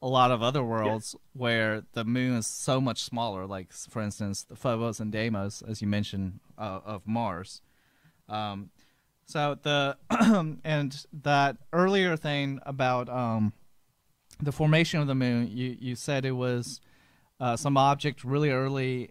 a 0.00 0.08
lot 0.08 0.30
of 0.30 0.42
other 0.42 0.62
worlds 0.62 1.16
where 1.32 1.82
the 1.92 2.04
moon 2.04 2.34
is 2.34 2.46
so 2.46 2.80
much 2.80 3.02
smaller. 3.02 3.46
Like, 3.46 3.72
for 3.72 4.02
instance, 4.02 4.42
the 4.44 4.56
Phobos 4.56 5.00
and 5.00 5.10
Deimos, 5.10 5.62
as 5.62 5.80
you 5.80 5.88
mentioned, 5.88 6.40
uh, 6.58 6.80
of 6.84 7.06
Mars. 7.06 7.62
Um, 8.28 8.70
so 9.26 9.58
the 9.62 9.96
and 10.64 11.06
that 11.22 11.56
earlier 11.72 12.16
thing 12.16 12.60
about 12.66 13.08
um, 13.08 13.52
the 14.40 14.52
formation 14.52 15.00
of 15.00 15.06
the 15.06 15.14
moon, 15.14 15.48
you 15.50 15.76
you 15.80 15.96
said 15.96 16.24
it 16.24 16.32
was 16.32 16.80
uh, 17.40 17.56
some 17.56 17.76
object 17.76 18.24
really 18.24 18.50
early 18.50 19.10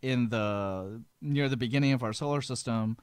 in 0.00 0.30
the 0.30 1.02
near 1.20 1.48
the 1.48 1.56
beginning 1.56 1.92
of 1.92 2.02
our 2.02 2.12
solar 2.12 2.42
system, 2.42 2.96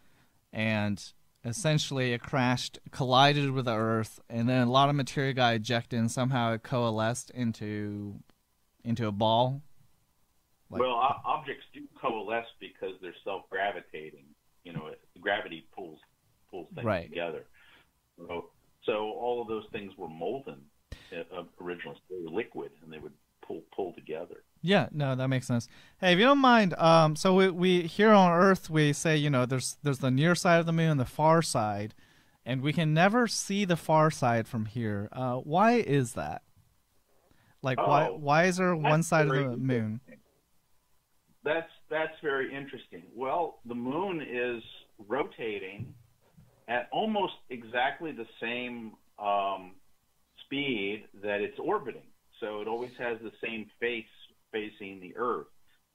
and 0.52 1.14
essentially 1.46 2.14
it 2.14 2.22
crashed, 2.22 2.80
collided 2.92 3.52
with 3.52 3.66
the 3.66 3.76
Earth, 3.76 4.20
and 4.30 4.48
then 4.50 4.68
a 4.68 4.72
lot 4.72 4.90
of 4.90 4.96
material 4.96 5.34
got 5.34 5.56
ejected, 5.56 6.00
and 6.00 6.12
somehow 6.12 6.54
it 6.54 6.64
coalesced 6.64 7.30
into 7.32 8.20
into 8.84 9.08
a 9.08 9.12
ball. 9.12 9.62
like- 10.72 10.82
well, 10.82 10.92
o- 10.96 11.22
objects 11.26 11.66
do 11.74 11.88
coalesce 12.00 12.46
because 12.60 12.94
they're 13.02 13.16
self-gravitating. 13.24 14.26
You 14.64 14.74
know, 14.74 14.94
gravity 15.20 15.68
pulls 15.76 16.00
pulls 16.52 16.68
things 16.76 16.86
Right. 16.86 17.10
together. 17.10 17.46
So, 18.18 18.52
so 18.84 19.12
all 19.14 19.42
of 19.42 19.48
those 19.48 19.66
things 19.72 19.96
were 19.98 20.08
molten 20.10 20.70
uh, 21.12 21.44
originally. 21.60 21.98
They 22.10 22.18
were 22.24 22.30
liquid, 22.30 22.72
and 22.84 22.92
they 22.94 23.00
would 23.00 23.14
pull 23.50 23.64
pull 23.76 23.94
together. 23.94 24.44
Yeah, 24.62 24.88
no, 24.92 25.16
that 25.16 25.28
makes 25.30 25.48
sense. 25.48 25.68
Hey, 26.00 26.14
if 26.14 26.20
you 26.20 26.26
don't 26.26 26.40
mind, 26.40 26.74
um, 26.78 27.16
so 27.16 27.34
we, 27.34 27.50
we 27.50 27.82
here 27.84 28.12
on 28.12 28.32
Earth 28.32 28.70
we 28.70 28.94
say 28.94 29.18
you 29.18 29.30
know 29.30 29.46
there's 29.46 29.78
there's 29.84 30.00
the 30.00 30.12
near 30.12 30.36
side 30.36 30.60
of 30.60 30.66
the 30.66 30.72
moon, 30.72 30.92
and 30.92 31.00
the 31.00 31.06
far 31.06 31.42
side, 31.42 31.96
and 32.46 32.62
we 32.62 32.72
can 32.72 32.94
never 32.94 33.28
see 33.28 33.66
the 33.66 33.78
far 33.78 34.12
side 34.12 34.48
from 34.48 34.66
here. 34.66 35.10
Uh, 35.12 35.36
why 35.38 35.74
is 35.74 36.14
that? 36.14 36.44
Like 37.62 37.78
why 37.78 38.08
Oh, 38.08 38.16
why 38.16 38.46
is 38.46 38.58
there 38.58 38.76
one 38.76 39.04
side 39.04 39.28
of 39.28 39.34
the 39.34 39.58
moon? 39.58 40.02
That's 41.44 41.72
that's 41.90 42.14
very 42.22 42.54
interesting. 42.54 43.04
Well, 43.16 43.60
the 43.66 43.76
moon 43.76 44.22
is 44.22 44.62
rotating 45.08 45.94
at 46.68 46.88
almost 46.92 47.34
exactly 47.50 48.12
the 48.12 48.28
same 48.40 48.92
um, 49.18 49.72
speed 50.46 51.06
that 51.24 51.42
it's 51.42 51.58
orbiting. 51.60 52.04
So 52.40 52.62
it 52.62 52.68
always 52.68 52.92
has 52.98 53.20
the 53.22 53.32
same 53.44 53.66
face 53.80 54.06
facing 54.52 55.00
the 55.00 55.16
Earth, 55.18 55.48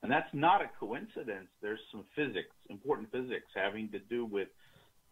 and 0.03 0.11
that's 0.11 0.31
not 0.33 0.61
a 0.61 0.69
coincidence. 0.79 1.47
There's 1.61 1.79
some 1.91 2.05
physics, 2.15 2.55
important 2.69 3.11
physics, 3.11 3.47
having 3.55 3.89
to 3.91 3.99
do 3.99 4.25
with 4.25 4.47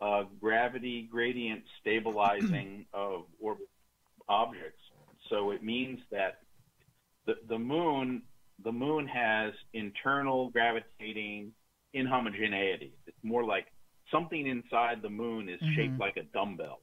uh, 0.01 0.23
gravity 0.39 1.07
gradient 1.11 1.63
stabilizing 1.81 2.85
of 2.93 3.25
orbit 3.39 3.67
objects. 4.29 4.81
So 5.29 5.51
it 5.51 5.63
means 5.63 5.99
that 6.11 6.39
the 7.25 7.35
the 7.47 7.57
moon 7.57 8.23
the 8.63 8.71
moon 8.71 9.07
has 9.07 9.53
internal 9.73 10.49
gravitating 10.49 11.53
inhomogeneity. 11.95 12.91
It's 13.07 13.17
more 13.23 13.43
like 13.43 13.65
something 14.11 14.45
inside 14.47 15.01
the 15.01 15.09
moon 15.09 15.49
is 15.49 15.59
Mhm. 15.61 15.75
shaped 15.75 15.99
like 15.99 16.17
a 16.17 16.23
dumbbell, 16.33 16.81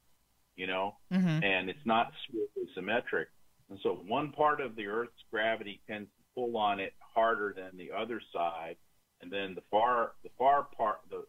you 0.57 0.66
know, 0.66 0.97
Mm-hmm. 1.12 1.38
and 1.42 1.69
it's 1.71 1.85
not 1.87 2.12
spherically 2.25 2.69
symmetric. 2.75 3.28
And 3.71 3.79
so 3.83 4.00
one 4.07 4.33
part 4.33 4.61
of 4.61 4.75
the 4.75 4.87
Earth's 4.87 5.23
gravity 5.31 5.81
tends 5.89 6.09
to 6.09 6.23
pull 6.35 6.57
on 6.57 6.81
it 6.81 6.93
harder 7.15 7.55
than 7.57 7.77
the 7.77 7.91
other 7.97 8.21
side, 8.33 8.77
and 9.23 9.33
then 9.33 9.55
the 9.55 9.62
far 9.71 10.12
the 10.25 10.31
far 10.37 10.67
part 10.77 10.99
the 11.09 11.25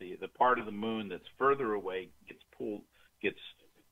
the, 0.00 0.16
the, 0.20 0.28
part 0.28 0.58
of 0.58 0.66
the 0.66 0.72
moon 0.72 1.08
that's 1.08 1.22
further 1.38 1.74
away 1.74 2.08
gets 2.26 2.40
pulled 2.58 2.82
gets 3.22 3.38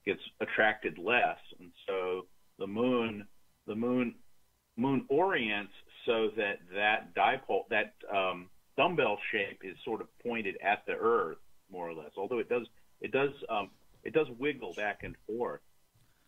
gets 0.05 0.21
attracted 0.41 0.99
less, 0.99 1.39
and 1.61 1.71
so 1.87 2.27
the 2.59 2.67
moon 2.67 3.27
the 3.67 3.75
moon 3.75 4.15
moon 4.77 5.07
orients 5.09 5.73
so 6.07 6.31
that 6.37 6.59
that 6.75 7.15
dipole 7.15 7.69
that 7.71 7.95
um, 8.13 8.49
dumbbell 8.77 9.19
shape 9.31 9.61
is 9.63 9.77
sort 9.85 10.01
of 10.01 10.09
pointed 10.25 10.57
at 10.63 10.85
the 10.87 10.93
Earth 10.93 11.39
more 11.71 11.89
or 11.89 11.95
less. 11.95 12.11
Although 12.17 12.41
it 12.41 12.49
does 12.49 12.67
it 13.01 13.13
does 13.13 13.31
um, 13.49 13.71
it 14.03 14.13
does 14.13 14.27
wiggle 14.39 14.75
back 14.75 15.01
and 15.05 15.15
forth. 15.27 15.61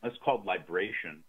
That's 0.03 0.17
called 0.25 0.45
libration. 0.45 1.25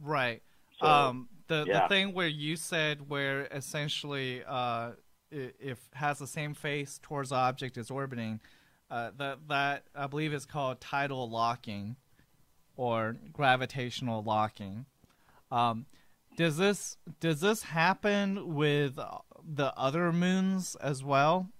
Right. 0.00 0.42
So, 0.80 0.86
um, 0.86 1.28
the 1.46 1.64
the 1.64 1.86
thing 1.88 2.14
where 2.14 2.28
you 2.28 2.56
said 2.56 3.08
where 3.08 3.46
essentially 3.46 4.42
uh, 4.46 4.92
if 5.30 5.78
has 5.94 6.18
the 6.18 6.26
same 6.26 6.54
face 6.54 6.98
towards 7.02 7.30
the 7.30 7.36
object 7.36 7.76
is 7.76 7.90
orbiting, 7.90 8.40
uh, 8.90 9.10
that 9.18 9.38
that 9.48 9.84
I 9.94 10.06
believe 10.06 10.32
is 10.32 10.46
called 10.46 10.80
tidal 10.80 11.28
locking, 11.28 11.96
or 12.76 13.16
gravitational 13.32 14.22
locking. 14.22 14.86
Um, 15.50 15.86
does 16.36 16.56
this 16.56 16.96
does 17.20 17.40
this 17.40 17.62
happen 17.62 18.54
with 18.54 18.96
the 18.96 19.76
other 19.76 20.12
moons 20.12 20.76
as 20.80 21.04
well, 21.04 21.50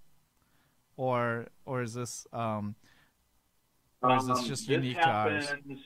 or 0.97 1.47
or 1.65 1.81
is 1.81 1.93
this 1.93 2.27
um, 2.33 2.75
or 4.01 4.17
is 4.17 4.27
this 4.27 4.39
Um, 4.39 4.45
just 4.45 4.67
this 4.67 4.69
unique 4.69 4.97
to 4.97 5.07
ours? 5.09 5.49
happens, 5.49 5.79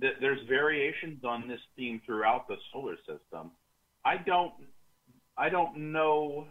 th- 0.00 0.16
There's 0.20 0.42
variations 0.46 1.24
on 1.24 1.48
this 1.48 1.60
theme 1.76 2.00
throughout 2.04 2.48
the 2.48 2.56
solar 2.72 2.96
system. 2.98 3.52
I 4.04 4.16
don't, 4.18 4.54
I 5.36 5.48
don't 5.48 5.92
know 5.92 6.48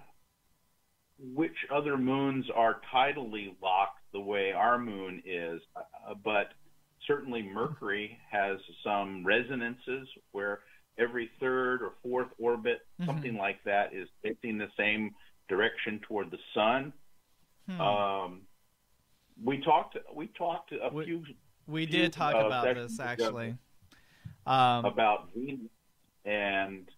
which 1.20 1.66
other 1.72 1.98
moons 1.98 2.50
are 2.52 2.80
tidally 2.94 3.56
locked 3.62 4.00
the 4.12 4.20
way 4.20 4.52
our 4.52 4.78
moon 4.78 5.22
is, 5.26 5.62
uh, 5.76 6.14
but 6.24 6.54
certainly 7.06 7.42
Mercury 7.42 8.18
has 8.30 8.60
some 8.84 9.26
resonances 9.26 10.08
where 10.32 10.62
every 10.98 11.28
third 11.40 11.82
or 11.82 11.94
fourth 12.04 12.30
orbit, 12.40 12.86
Mhm. 13.00 13.06
something 13.06 13.36
like 13.38 13.64
that, 13.64 13.94
is 13.94 14.10
facing 14.22 14.58
the 14.58 14.72
same 14.78 15.16
direction 15.48 16.00
toward 16.02 16.32
the 16.32 16.40
sun. 16.54 16.94
Hmm. 17.68 17.82
Um, 17.82 18.47
we 19.44 19.60
talked. 19.62 19.98
We 20.14 20.28
talked 20.28 20.72
a 20.72 20.90
We- 20.94 21.06
few 21.06 21.24
we 21.68 21.86
few, 21.86 22.00
did 22.00 22.14
talk 22.14 22.36
uh, 22.36 22.46
about 22.46 22.76
this 22.76 23.00
actually. 23.00 23.56
Um, 24.46 24.86
about 24.86 25.30
Venus, 25.36 25.70
and 26.24 26.90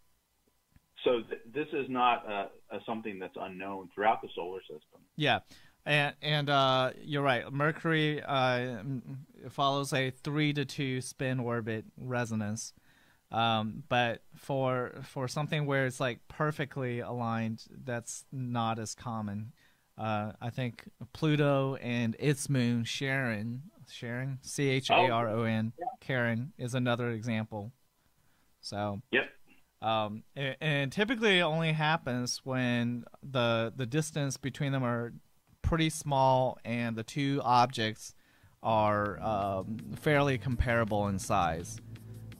so 1.04 1.21
th- 1.21 1.41
this 1.52 1.67
is 1.73 1.89
not 1.89 2.23
uh, 2.30 2.47
uh, 2.71 2.80
something 2.86 3.17
that's 3.17 3.36
unknown 3.39 3.89
throughout 3.93 4.21
the 4.21 4.30
solar 4.36 4.62
system. 4.62 5.02
Yeah, 5.15 5.39
and 5.86 6.13
and 6.21 6.49
uh, 6.49 6.91
you're 7.02 7.23
right. 7.23 7.52
Mercury 7.52 8.21
uh, 8.21 8.84
follows 9.49 9.93
a 9.93 10.12
three 10.12 10.54
to 10.54 10.65
two 10.65 11.02
spin 11.02 11.39
orbit 11.39 11.86
resonance, 11.97 12.73
um, 13.32 13.84
but 13.89 14.21
for 14.36 14.93
for 15.02 15.28
something 15.28 15.65
where 15.65 15.88
it's 15.88 15.99
like 15.99 16.19
perfectly 16.28 16.99
aligned, 16.99 17.63
that's 17.84 18.25
not 18.32 18.78
as 18.78 18.93
common. 18.93 19.54
Uh, 19.99 20.31
I 20.41 20.49
think 20.49 20.88
Pluto 21.12 21.75
and 21.75 22.15
its 22.19 22.49
moon 22.49 22.85
Charon, 22.85 23.63
Charon, 23.91 24.39
C 24.41 24.69
H 24.69 24.89
A 24.89 25.09
R 25.09 25.27
O 25.27 25.43
N, 25.43 25.73
Charon 26.01 26.53
is 26.57 26.73
another 26.73 27.12
example. 27.12 27.73
So. 28.62 29.01
Yep. 29.12 29.29
Um, 29.81 30.23
and, 30.35 30.55
and 30.59 30.91
typically 30.91 31.39
it 31.39 31.43
only 31.43 31.71
happens 31.71 32.41
when 32.43 33.05
the 33.23 33.71
the 33.75 33.85
distance 33.85 34.35
between 34.35 34.73
them 34.73 34.83
are 34.83 35.13
pretty 35.62 35.89
small 35.89 36.57
and 36.65 36.97
the 36.97 37.03
two 37.03 37.41
objects 37.45 38.13
are 38.62 39.21
um, 39.21 39.77
fairly 39.95 40.38
comparable 40.38 41.07
in 41.07 41.17
size. 41.19 41.77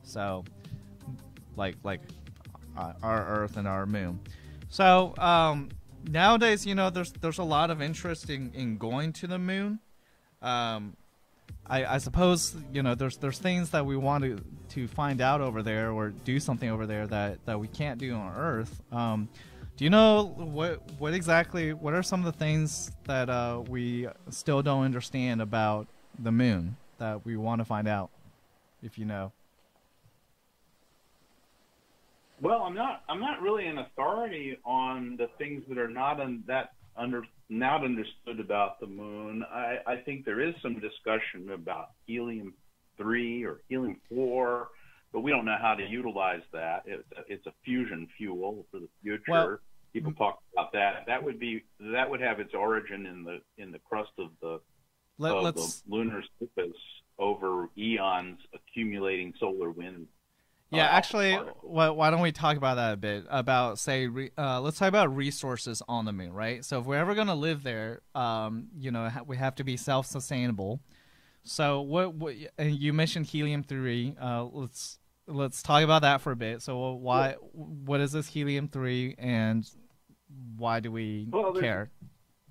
So, 0.04 0.44
like 1.56 1.76
like 1.84 2.02
uh, 2.78 2.94
our 3.04 3.26
Earth 3.26 3.58
and 3.58 3.68
our 3.68 3.86
Moon. 3.86 4.20
So 4.70 5.14
um, 5.18 5.70
nowadays, 6.10 6.66
you 6.66 6.76
know, 6.76 6.90
there's 6.90 7.12
there's 7.14 7.38
a 7.38 7.44
lot 7.44 7.70
of 7.70 7.82
interest 7.82 8.30
in, 8.30 8.52
in 8.54 8.78
going 8.78 9.14
to 9.14 9.28
the 9.28 9.40
Moon. 9.40 9.80
Um, 10.42 10.96
I, 11.66 11.86
I 11.86 11.98
suppose 12.00 12.56
you 12.74 12.82
know 12.82 12.96
there's 12.96 13.18
there's 13.18 13.38
things 13.38 13.72
that 13.72 13.86
we 13.86 13.96
want 13.96 14.24
to 14.24 14.44
to 14.70 14.88
find 14.88 15.22
out 15.22 15.42
over 15.42 15.62
there 15.64 15.92
or 15.92 16.10
do 16.10 16.40
something 16.40 16.70
over 16.70 16.86
there 16.86 17.08
that, 17.08 17.46
that 17.46 17.60
we 17.60 17.68
can't 17.68 18.00
do 18.00 18.14
on 18.14 18.36
Earth. 18.36 18.82
Um, 18.92 19.30
do 19.78 19.84
you 19.84 19.90
know 19.90 20.26
what 20.26 20.82
what 20.98 21.14
exactly 21.14 21.74
what 21.74 21.94
are 21.94 22.04
some 22.04 22.26
of 22.26 22.26
the 22.26 22.38
things 22.38 22.92
that 23.06 23.30
uh, 23.30 23.64
we 23.68 24.08
still 24.30 24.62
don't 24.62 24.84
understand 24.84 25.42
about 25.42 25.88
the 26.18 26.32
moon 26.32 26.76
that 26.98 27.26
we 27.26 27.38
want 27.38 27.60
to 27.62 27.66
find 27.66 27.88
out? 27.88 28.10
If 28.82 28.98
you 28.98 29.06
know. 29.06 29.32
Well, 32.42 32.62
I'm 32.64 32.76
not. 32.76 33.04
I'm 33.10 33.20
not 33.20 33.42
really 33.42 33.66
an 33.68 33.78
authority 33.80 34.58
on 34.66 35.18
the 35.18 35.28
things 35.38 35.64
that 35.70 35.78
are 35.78 35.90
not 35.90 36.20
un, 36.20 36.44
that 36.48 36.72
under 36.96 37.24
not 37.50 37.84
understood 37.84 38.40
about 38.40 38.80
the 38.80 38.88
moon. 38.88 39.44
I, 39.52 39.78
I 39.86 39.96
think 39.98 40.26
there 40.26 40.40
is 40.40 40.54
some 40.62 40.80
discussion 40.80 41.52
about 41.52 41.90
helium 42.06 42.54
three 42.98 43.44
or 43.44 43.62
helium 43.70 43.98
four, 44.10 44.70
but 45.12 45.22
we 45.22 45.32
don't 45.32 45.46
know 45.46 45.58
how 45.62 45.74
to 45.76 45.84
utilize 45.86 46.42
that. 46.54 46.84
It's 46.86 47.04
a, 47.18 47.34
it's 47.34 47.48
a 47.48 47.54
fusion 47.66 48.08
fuel 48.18 48.66
for 48.72 48.80
the 48.80 48.90
future. 49.02 49.24
Well- 49.32 49.58
People 49.92 50.12
talk 50.14 50.38
about 50.54 50.72
that. 50.74 51.06
That 51.08 51.24
would 51.24 51.40
be 51.40 51.64
that 51.80 52.08
would 52.08 52.22
have 52.22 52.40
its 52.40 52.54
origin 52.54 53.08
in 53.08 53.24
the 53.24 53.40
in 53.58 53.72
the 53.72 53.80
crust 53.80 54.12
of 54.20 54.30
the 54.40 54.62
Let, 55.18 55.34
of 55.36 55.56
the 55.56 55.82
lunar 55.88 56.24
surface 56.40 56.78
over 57.18 57.70
eons 57.76 58.38
accumulating 58.54 59.34
solar 59.40 59.72
wind. 59.72 60.06
Yeah, 60.72 60.86
actually, 60.86 61.34
why, 61.62 61.90
why 61.90 62.12
don't 62.12 62.22
we 62.22 62.32
talk 62.32 62.56
about 62.56 62.76
that 62.76 62.94
a 62.94 62.98
bit? 62.98 63.26
About 63.30 63.80
say, 63.80 64.06
re, 64.08 64.30
uh, 64.38 64.62
let's 64.62 64.78
talk 64.78 64.88
about 64.88 65.16
resources 65.16 65.82
on 65.88 66.06
the 66.06 66.14
moon, 66.14 66.32
right? 66.32 66.64
So 66.64 66.80
if 66.80 66.86
we're 66.86 66.98
ever 66.98 67.16
going 67.16 67.28
to 67.28 67.34
live 67.34 67.64
there, 67.64 68.02
um, 68.14 68.68
you 68.78 68.92
know, 68.92 69.10
ha- 69.10 69.24
we 69.26 69.38
have 69.38 69.56
to 69.56 69.64
be 69.64 69.78
self-sustainable. 69.78 70.80
So 71.44 71.82
what? 71.82 72.14
what 72.14 72.36
and 72.58 72.76
you 72.76 72.94
mentioned 72.94 73.26
helium 73.26 73.64
three. 73.64 74.16
Uh, 74.22 74.44
let's 74.44 75.00
let's 75.26 75.64
talk 75.64 75.84
about 75.84 76.04
that 76.04 76.22
for 76.22 76.32
a 76.32 76.36
bit. 76.36 76.62
So 76.62 76.92
why? 76.94 77.34
What 77.54 78.00
is 78.02 78.12
this 78.12 78.28
helium 78.28 78.68
three, 78.68 79.16
and 79.18 79.68
why 80.58 80.82
do 80.82 80.92
we 80.92 81.28
Well, 81.32 81.54
care? 81.54 81.90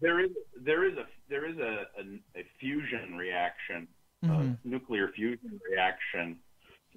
There 0.00 0.18
is 0.24 0.30
there 0.60 0.84
is 0.90 0.96
a 0.96 1.04
there 1.28 1.48
is 1.48 1.56
a, 1.58 1.84
a, 2.00 2.40
a 2.40 2.44
fusion 2.58 3.16
reaction, 3.16 3.86
Mhm. 4.24 4.56
a 4.64 4.68
nuclear 4.68 5.08
fusion 5.14 5.60
reaction 5.70 6.38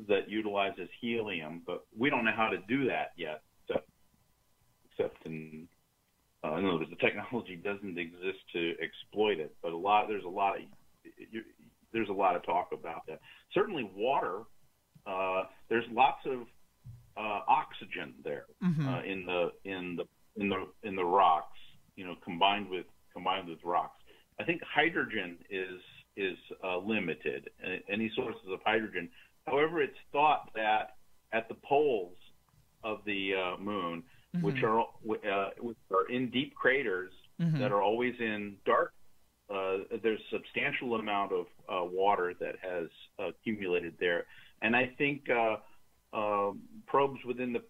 that 0.08 0.30
utilizes 0.30 0.90
helium, 1.00 1.62
but 1.66 1.86
we 1.98 2.10
don't 2.10 2.26
know 2.26 2.34
how 2.36 2.50
to 2.50 2.58
do 2.68 2.86
that 2.88 3.12
yet. 3.18 3.42
Except, 3.68 3.90
except 4.92 5.26
in 5.26 5.68
uh, 6.44 6.56
in 6.56 6.66
other 6.66 6.78
words, 6.78 6.90
the 6.90 6.96
technology 6.96 7.56
doesn't 7.56 7.98
exist 8.00 8.40
to 8.54 8.74
exploit 8.82 9.40
it. 9.40 9.56
But 9.62 9.74
a 9.74 9.78
lot 9.78 10.08
there's 10.08 10.24
a 10.26 10.30
lot 10.30 10.56
of 10.58 10.64
you, 11.32 11.42
there's 11.94 12.10
a 12.10 12.14
lot 12.14 12.36
of 12.36 12.44
talk 12.44 12.70
about 12.74 13.06
that. 13.08 13.20
Certainly, 13.54 13.90
water. 13.96 14.44
Uh, 15.06 15.44
there's 15.70 15.86
lots 15.92 16.26
of 16.26 16.42
uh, 17.18 17.42
oxygen 17.48 18.14
there 18.24 18.46
Mhm. 18.64 18.88
uh, 18.88 19.04
in 19.04 19.26
the 19.26 19.52
in 19.66 19.96
the 19.96 20.06
in 20.36 20.50
the 20.50 20.68
in 20.84 20.96
the 20.96 21.04
rocks. 21.06 21.60
You 21.96 22.06
know, 22.06 22.16
combined 22.24 22.70
with 22.70 22.86
combined 23.14 23.50
with 23.50 23.64
rocks. 23.64 24.02
I 24.40 24.44
think 24.44 24.62
hydrogen 24.64 25.38
is 25.50 25.82
is 26.18 26.38
uh, 26.64 26.78
limited. 26.78 27.50
Any 27.90 28.10
sources 28.16 28.48
of 28.50 28.60
hydrogen. 28.66 29.10
However, 29.52 29.82
it's 29.82 29.98
thought 30.14 30.50
that 30.56 30.96
at 31.34 31.48
the 31.50 31.56
poles 31.56 32.18
of 32.84 33.00
the 33.06 33.36
uh, 33.36 33.62
moon, 33.62 34.04
which 34.42 34.64
are 34.64 34.80
uh, 34.80 35.50
which 35.60 35.78
are 35.92 36.10
in 36.10 36.32
deep 36.32 36.56
craters 36.56 37.12
Mhm. 37.40 37.60
that 37.60 37.72
are 37.72 37.82
always 37.82 38.20
in 38.20 38.58
dark. 38.66 38.94
Uh, 39.50 39.80
there's 40.02 40.24
substantial 40.30 40.96
amount 40.96 41.34
of 41.34 41.48
uh, 41.68 41.84
water 41.84 42.34
that 42.40 42.56
has 42.60 42.88
accumulated 43.20 43.98
there, 44.00 44.26
and 44.62 44.76
I 44.76 44.88
think 44.98 45.30
uh, 45.30 45.58
um 46.14 46.62
probes 46.88 47.24
within 47.26 47.52
the 47.54 47.64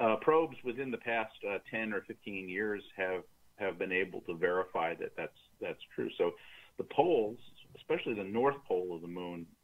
uh, 0.00 0.16
probes 0.16 0.56
within 0.64 0.90
the 0.90 0.98
past 0.98 1.32
uh, 1.48 1.58
10 1.70 1.92
or 1.92 2.00
15 2.02 2.48
years 2.48 2.82
have 2.96 3.22
have 3.56 3.78
been 3.78 3.92
able 3.92 4.20
to 4.22 4.34
verify 4.34 4.94
that 4.94 5.14
that's 5.16 5.38
that's 5.60 5.82
true. 5.94 6.10
So 6.18 6.34
the 6.78 6.84
poles, 6.84 7.38
especially 7.76 8.14
the 8.14 8.24
north 8.24 8.56
pole 8.66 8.94
of 8.94 9.00
the 9.02 9.08
moon, 9.08 9.46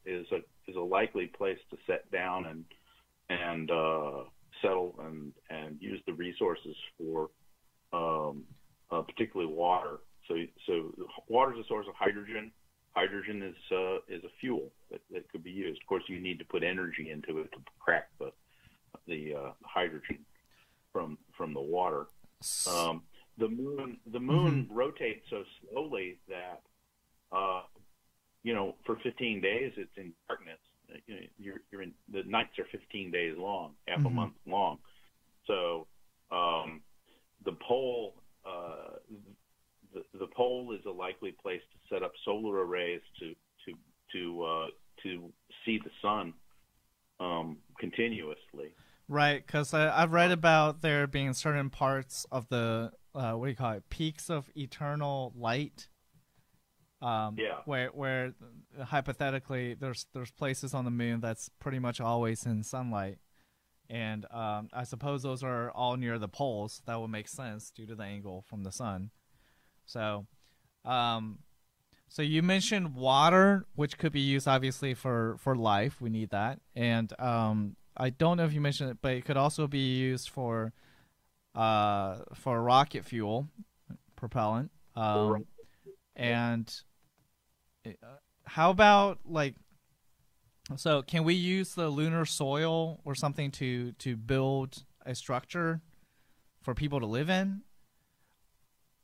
likely 0.91 1.27
place 1.27 1.59
to 1.71 1.77
set 1.87 2.11
down 2.11 2.45
and 2.45 2.65
and 3.29 3.71
uh, 3.71 4.23
settle 4.61 4.95
and 5.07 5.31
and 5.49 5.77
use 5.81 6.01
the 6.05 6.13
resources 6.13 6.75
for 6.97 7.29
um, 7.93 8.43
uh, 8.91 9.01
particularly 9.01 9.51
water. 9.51 9.99
So 10.27 10.35
so 10.67 10.91
water 11.27 11.53
is 11.53 11.65
a 11.65 11.67
source 11.67 11.87
of 11.87 11.95
hydrogen. 11.95 12.51
Hydrogen 12.93 13.41
is 13.41 13.55
uh, 13.71 13.95
is 14.07 14.23
a 14.23 14.31
fuel 14.39 14.71
that, 14.91 15.01
that 15.11 15.31
could 15.31 15.43
be 15.43 15.51
used. 15.51 15.81
Of 15.81 15.87
course, 15.87 16.03
you 16.07 16.19
need 16.19 16.39
to 16.39 16.45
put 16.45 16.63
energy 16.63 17.09
into 17.09 17.39
it 17.39 17.51
to 17.53 17.59
crack 17.79 18.09
the 18.19 18.31
the 19.07 19.33
uh, 19.35 19.51
hydrogen 19.63 20.19
from 20.91 21.17
from 21.37 21.53
the 21.53 21.61
water. 21.61 22.07
Um, 22.67 23.03
the 23.37 23.47
moon 23.47 23.97
the 24.11 24.19
moon 24.19 24.67
rotates 24.69 25.25
so 25.29 25.43
slowly 25.61 26.19
that 26.27 26.61
uh, 27.31 27.61
you 28.43 28.53
know 28.53 28.75
for 28.85 28.97
15 29.03 29.41
days 29.41 29.73
it's 29.77 29.97
in 29.97 30.13
darkness. 30.27 30.59
You 31.07 31.15
know, 31.15 31.21
you're, 31.37 31.61
you're 31.71 31.81
in 31.81 31.93
the 32.11 32.23
nights 32.23 32.57
are 32.59 32.65
15 32.71 33.11
days 33.11 33.35
long, 33.37 33.73
half 33.87 33.99
a 33.99 34.03
Mhm. 34.03 34.13
month 34.13 34.33
long. 34.45 34.79
So 35.47 35.87
um, 36.31 36.81
the 37.45 37.53
pole 37.67 38.15
uh, 38.45 38.97
the, 39.93 40.03
the 40.17 40.27
pole 40.27 40.75
is 40.77 40.85
a 40.85 40.91
likely 40.91 41.31
place 41.31 41.61
to 41.71 41.95
set 41.95 42.03
up 42.03 42.13
solar 42.23 42.65
arrays 42.65 43.01
to 43.19 43.35
to 43.65 43.73
to 44.13 44.43
uh, 44.43 44.67
to 45.03 45.31
see 45.65 45.79
the 45.83 45.91
sun 46.01 46.33
um, 47.19 47.57
continuously. 47.79 48.73
Right, 49.07 49.45
because 49.45 49.73
I've 49.73 50.13
read 50.13 50.31
about 50.31 50.81
there 50.81 51.05
being 51.05 51.33
certain 51.33 51.69
parts 51.69 52.25
of 52.31 52.47
the 52.47 52.93
uh, 53.13 53.33
what 53.33 53.47
do 53.47 53.49
you 53.49 53.57
call 53.57 53.73
it, 53.73 53.89
peaks 53.89 54.29
of 54.29 54.49
eternal 54.55 55.33
light. 55.35 55.89
Um, 57.01 57.35
Yeah. 57.37 57.59
Where 57.65 57.87
where 57.89 58.33
hypothetically 58.85 59.73
there's 59.73 60.05
there's 60.13 60.31
places 60.31 60.73
on 60.73 60.85
the 60.85 60.91
moon 60.91 61.19
that's 61.19 61.49
pretty 61.59 61.79
much 61.79 61.99
always 61.99 62.45
in 62.45 62.63
sunlight, 62.63 63.17
and 63.89 64.25
um, 64.31 64.69
I 64.71 64.83
suppose 64.83 65.23
those 65.23 65.43
are 65.43 65.71
all 65.71 65.97
near 65.97 66.19
the 66.19 66.27
poles. 66.27 66.81
That 66.85 66.99
would 66.99 67.09
make 67.09 67.27
sense 67.27 67.71
due 67.71 67.85
to 67.87 67.95
the 67.95 68.03
angle 68.03 68.43
from 68.47 68.63
the 68.63 68.71
sun. 68.71 69.09
So, 69.85 70.27
um, 70.85 71.39
so 72.07 72.21
you 72.21 72.43
mentioned 72.43 72.93
water, 72.95 73.65
which 73.75 73.97
could 73.97 74.11
be 74.11 74.21
used 74.21 74.47
obviously 74.47 74.93
for 74.93 75.37
for 75.39 75.55
life. 75.55 75.99
We 75.99 76.09
need 76.09 76.29
that, 76.29 76.59
and 76.75 77.11
um, 77.19 77.75
I 77.97 78.11
don't 78.11 78.37
know 78.37 78.45
if 78.45 78.53
you 78.53 78.61
mentioned 78.61 78.91
it, 78.91 78.97
but 79.01 79.13
it 79.13 79.25
could 79.25 79.37
also 79.37 79.67
be 79.67 79.97
used 79.97 80.29
for 80.29 80.73
uh 81.55 82.19
for 82.35 82.61
rocket 82.61 83.03
fuel, 83.05 83.49
propellant. 84.15 84.71
Um, 84.95 85.45
and 86.15 86.81
how 88.45 88.69
about 88.69 89.19
like 89.25 89.55
so 90.75 91.01
can 91.01 91.23
we 91.23 91.33
use 91.33 91.75
the 91.75 91.89
lunar 91.89 92.25
soil 92.25 93.01
or 93.03 93.15
something 93.15 93.51
to 93.51 93.91
to 93.93 94.15
build 94.15 94.83
a 95.05 95.15
structure 95.15 95.81
for 96.61 96.73
people 96.73 96.99
to 96.99 97.05
live 97.05 97.29
in? 97.29 97.61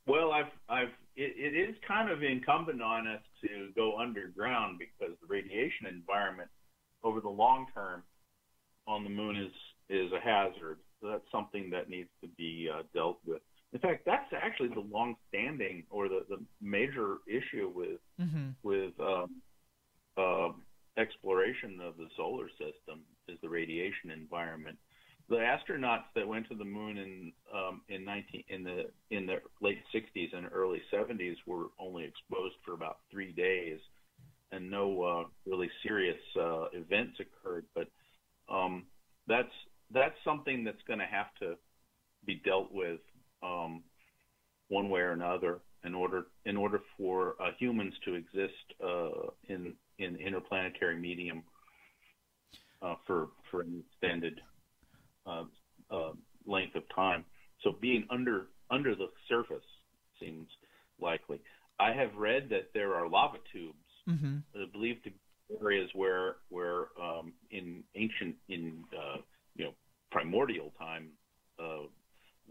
Well, 0.06 0.32
I've, 0.32 0.52
I've, 0.68 0.94
it, 1.16 1.34
it 1.36 1.68
is 1.68 1.76
kind 1.86 2.10
of 2.10 2.22
incumbent 2.22 2.80
on 2.80 3.06
us 3.06 3.20
to 3.42 3.68
go 3.76 3.98
underground 3.98 4.78
because 4.78 5.14
the 5.20 5.26
radiation 5.28 5.86
environment 5.86 6.48
over 7.04 7.20
the 7.20 7.28
long 7.28 7.66
term 7.74 8.02
on 8.86 9.04
the 9.04 9.10
moon 9.10 9.36
is 9.36 9.52
is 9.90 10.10
a 10.12 10.20
hazard. 10.20 10.78
So 11.00 11.08
that's 11.08 11.30
something 11.30 11.70
that 11.70 11.88
needs 11.88 12.08
to 12.22 12.28
be 12.28 12.68
uh, 12.72 12.82
dealt 12.94 13.18
with. 13.26 13.42
In 13.72 13.78
fact, 13.80 14.04
that's 14.06 14.32
actually 14.32 14.68
the 14.68 14.80
long-standing 14.80 15.84
or 15.90 16.08
the, 16.08 16.24
the 16.28 16.38
major 16.60 17.18
issue 17.28 17.70
with 17.74 18.00
Mm-hmm. 18.20 18.48
with 18.64 18.92
um, 18.98 19.40
uh, 20.16 20.48
exploration 21.00 21.78
of 21.80 21.96
the 21.96 22.08
solar 22.16 22.48
system 22.50 23.02
is 23.28 23.38
the 23.42 23.48
radiation 23.48 24.10
environment. 24.10 24.76
The 25.28 25.36
astronauts 25.36 26.10
that 26.16 26.26
went 26.26 26.48
to 26.48 26.56
the 26.56 26.64
moon 26.64 26.98
in 26.98 27.32
um, 27.54 27.82
in 27.88 28.04
19 28.04 28.42
in 28.48 28.64
the 28.64 28.86
in 29.10 29.26
the 29.26 29.36
late 29.60 29.78
60s 29.94 30.36
and 30.36 30.48
early 30.52 30.82
70s 30.92 31.36
were 31.46 31.66
only 31.78 32.04
exposed 32.04 32.56
for 32.64 32.72
about 32.72 32.98
three 33.10 33.30
days, 33.32 33.78
and 34.50 34.68
no 34.68 35.02
uh, 35.02 35.24
really 35.46 35.70
serious 35.86 36.18
uh, 36.36 36.64
events 36.72 37.20
occurred. 37.20 37.66
But 37.74 37.88
um, 38.52 38.86
that's 39.28 39.52
that's 39.92 40.16
something 40.24 40.64
that's 40.64 40.82
going 40.88 40.98
to 40.98 41.06
have 41.06 41.32
to 41.40 41.54
be 42.26 42.40
dealt 42.44 42.72
with 42.72 43.00
um, 43.42 43.82
one 44.68 44.88
way 44.90 45.00
or 45.00 45.12
another 45.12 45.60
in 45.84 45.94
order 45.94 46.24
in 46.44 46.56
order 46.56 46.80
for 46.96 47.34
uh, 47.40 47.50
humans 47.58 47.94
to 48.04 48.14
exist 48.14 48.54
uh, 48.84 49.30
in 49.48 49.74
in 49.98 50.16
interplanetary 50.16 50.98
medium 50.98 51.42
uh, 52.82 52.94
for 53.06 53.28
for 53.50 53.62
an 53.62 53.82
extended 53.90 54.40
uh, 55.26 55.44
uh, 55.90 56.12
length 56.46 56.74
of 56.76 56.82
time. 56.94 57.24
So 57.62 57.72
being 57.80 58.06
under 58.10 58.46
under 58.70 58.94
the 58.94 59.08
surface 59.28 59.64
seems 60.20 60.48
likely. 61.00 61.40
I 61.80 61.92
have 61.92 62.14
read 62.16 62.48
that 62.50 62.70
there 62.74 62.94
are 62.94 63.08
lava 63.08 63.38
tubes 63.52 63.76
Mm-hmm. 64.08 64.38
believed 64.72 65.04
to 65.04 65.10
be 65.10 65.16
areas 65.62 65.90
where 65.94 66.36
where 66.50 66.88
um, 67.02 67.32
in 67.50 67.82
ancient 67.94 68.36
in 68.48 68.84
uh, 68.96 69.18
you 69.56 69.64
know 69.64 69.72
primordial 70.10 70.72
time 70.78 71.08
uh, 71.58 71.86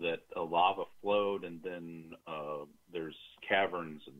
that 0.01 0.19
a 0.35 0.41
lava 0.41 0.83
flowed 1.01 1.43
and 1.43 1.61
then 1.63 2.11
uh, 2.27 2.65
there's 2.91 3.15
caverns 3.47 4.01
and 4.07 4.15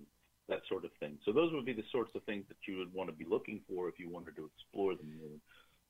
that 0.50 0.60
sort 0.70 0.86
of 0.86 0.92
thing. 1.00 1.18
So 1.26 1.32
those 1.32 1.52
would 1.54 1.66
be 1.66 1.74
the 1.74 1.84
sorts 1.92 2.12
of 2.16 2.24
things 2.24 2.46
that 2.48 2.58
you 2.68 2.78
would 2.78 2.94
want 2.94 3.10
to 3.10 3.16
be 3.16 3.26
looking 3.30 3.62
for 3.68 3.90
if 3.90 4.00
you 4.00 4.10
wanted 4.10 4.36
to 4.38 4.50
explore 4.56 4.96
the 4.96 5.04
moon. 5.04 5.42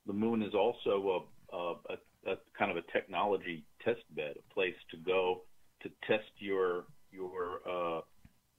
The 0.06 0.14
moon 0.14 0.42
is 0.42 0.54
also 0.54 1.28
a, 1.54 1.56
a, 1.56 1.74
a, 1.90 2.32
a 2.34 2.36
kind 2.58 2.72
of 2.72 2.78
a 2.78 2.92
technology 2.92 3.66
test 3.84 4.02
bed, 4.16 4.36
a 4.38 4.54
place 4.54 4.76
to 4.92 4.98
go 4.98 5.44
to 5.82 5.90
test 6.08 6.32
your 6.40 6.86
your 7.12 7.62
uh, 7.70 8.02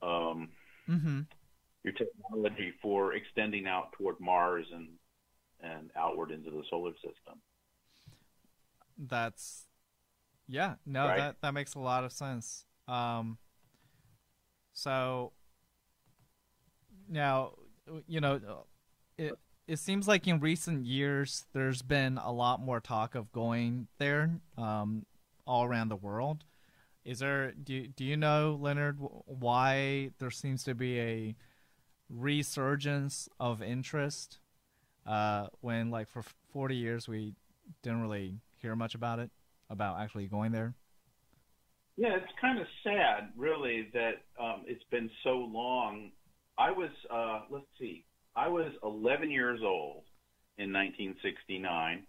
um, 0.05 0.49
Mm-hmm. 0.89 1.21
your 1.83 1.93
technology 1.93 2.73
for 2.81 3.13
extending 3.13 3.67
out 3.67 3.91
toward 3.93 4.19
Mars 4.19 4.65
and 4.73 4.89
and 5.61 5.91
outward 5.97 6.31
into 6.31 6.51
the 6.51 6.63
solar 6.69 6.93
system. 6.95 7.41
That's 8.97 9.65
yeah, 10.49 10.75
no, 10.85 11.05
Right. 11.05 11.17
that 11.17 11.41
that 11.41 11.53
makes 11.53 11.75
a 11.75 11.79
lot 11.79 12.03
of 12.03 12.11
sense. 12.11 12.65
Um, 12.87 13.37
so 14.73 15.31
now, 17.07 17.53
you 18.07 18.19
know, 18.19 18.65
it 19.17 19.33
it 19.67 19.77
seems 19.77 20.07
like 20.07 20.27
in 20.27 20.39
recent 20.39 20.85
years 20.85 21.45
there's 21.53 21.83
been 21.83 22.17
a 22.17 22.31
lot 22.31 22.59
more 22.59 22.79
talk 22.79 23.13
of 23.13 23.31
going 23.31 23.87
there, 23.99 24.41
um, 24.57 25.05
all 25.45 25.63
around 25.63 25.89
the 25.89 25.95
world. 25.95 26.43
Is 27.05 27.19
there 27.19 27.51
do 27.51 27.87
do 27.87 28.03
you 28.03 28.17
know 28.17 28.57
Leonard 28.59 28.97
why 28.99 30.09
there 30.17 30.31
seems 30.31 30.63
to 30.63 30.73
be 30.73 30.99
a 30.99 31.35
resurgence 32.09 33.29
of 33.39 33.61
interest 33.61 34.39
uh, 35.05 35.47
when 35.61 35.91
like 35.91 36.09
for 36.09 36.23
40 36.51 36.75
years 36.75 37.07
we 37.07 37.33
didn't 37.83 38.01
really 38.01 38.39
hear 38.57 38.75
much 38.75 38.95
about 38.95 39.19
it 39.19 39.29
about 39.69 39.99
actually 39.99 40.25
going 40.27 40.51
there 40.51 40.73
Yeah, 41.97 42.15
it's 42.15 42.31
kind 42.39 42.59
of 42.59 42.67
sad, 42.83 43.31
really, 43.35 43.89
that 43.93 44.23
um, 44.39 44.63
it's 44.67 44.83
been 44.89 45.09
so 45.23 45.31
long. 45.31 46.11
I 46.57 46.71
was, 46.71 46.89
uh, 47.13 47.41
let's 47.49 47.65
see, 47.77 48.05
I 48.35 48.47
was 48.47 48.71
11 48.83 49.29
years 49.31 49.59
old 49.63 50.03
in 50.57 50.71
1969, 50.71 52.03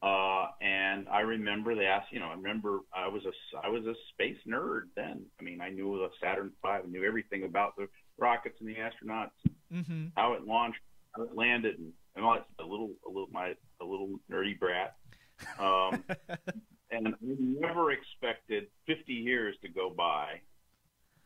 uh, 0.00 0.46
and 0.60 1.08
I 1.08 1.20
remember 1.20 1.74
they 1.74 1.86
asked, 1.86 2.12
you 2.12 2.20
know, 2.20 2.28
I 2.28 2.34
remember 2.34 2.80
I 2.94 3.08
was 3.08 3.22
a, 3.26 3.66
I 3.66 3.68
was 3.68 3.84
a 3.84 3.94
space 4.12 4.38
nerd 4.46 4.84
then. 4.96 5.24
I 5.40 5.42
mean, 5.42 5.60
I 5.60 5.70
knew 5.70 5.98
the 5.98 6.08
Saturn 6.22 6.52
V, 6.62 6.68
I 6.68 6.80
knew 6.88 7.04
everything 7.04 7.44
about 7.44 7.76
the 7.76 7.88
rockets 8.18 8.56
and 8.60 8.68
the 8.68 8.76
astronauts. 8.76 9.30
Mm-hmm. 9.72 10.06
how 10.16 10.32
it 10.32 10.46
launched, 10.46 10.80
how 11.14 11.24
it 11.24 11.36
landed, 11.36 11.78
and, 11.78 11.92
and 12.16 12.24
all 12.24 12.34
that. 12.34 12.46
A 12.62 12.66
little, 12.66 12.92
a 13.06 13.08
little, 13.08 13.28
my 13.30 13.54
a 13.82 13.84
little 13.84 14.18
nerdy 14.32 14.58
brat. 14.58 14.96
Um, 15.58 16.02
and 16.90 17.08
I 17.08 17.12
never 17.22 17.92
expected 17.92 18.68
50 18.86 19.12
years 19.12 19.56
to 19.62 19.68
go 19.68 19.90
by 19.90 20.40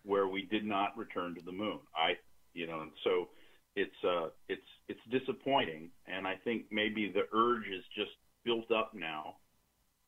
where 0.04 0.28
we 0.28 0.42
did 0.42 0.64
not 0.64 0.96
return 0.96 1.34
to 1.34 1.40
the 1.44 1.52
moon. 1.52 1.80
I, 1.96 2.14
you 2.54 2.66
know, 2.66 2.80
and 2.82 2.92
so 3.04 3.28
it's 3.76 4.04
uh, 4.04 4.28
it's 4.48 4.66
it's 4.88 5.00
disappointing, 5.10 5.90
and 6.06 6.26
I 6.26 6.36
think 6.44 6.66
maybe 6.70 7.10
the 7.12 7.26
urge 7.36 7.66
is 7.68 7.84
just 7.96 8.10
built 8.44 8.70
up 8.70 8.92
now. 8.94 9.36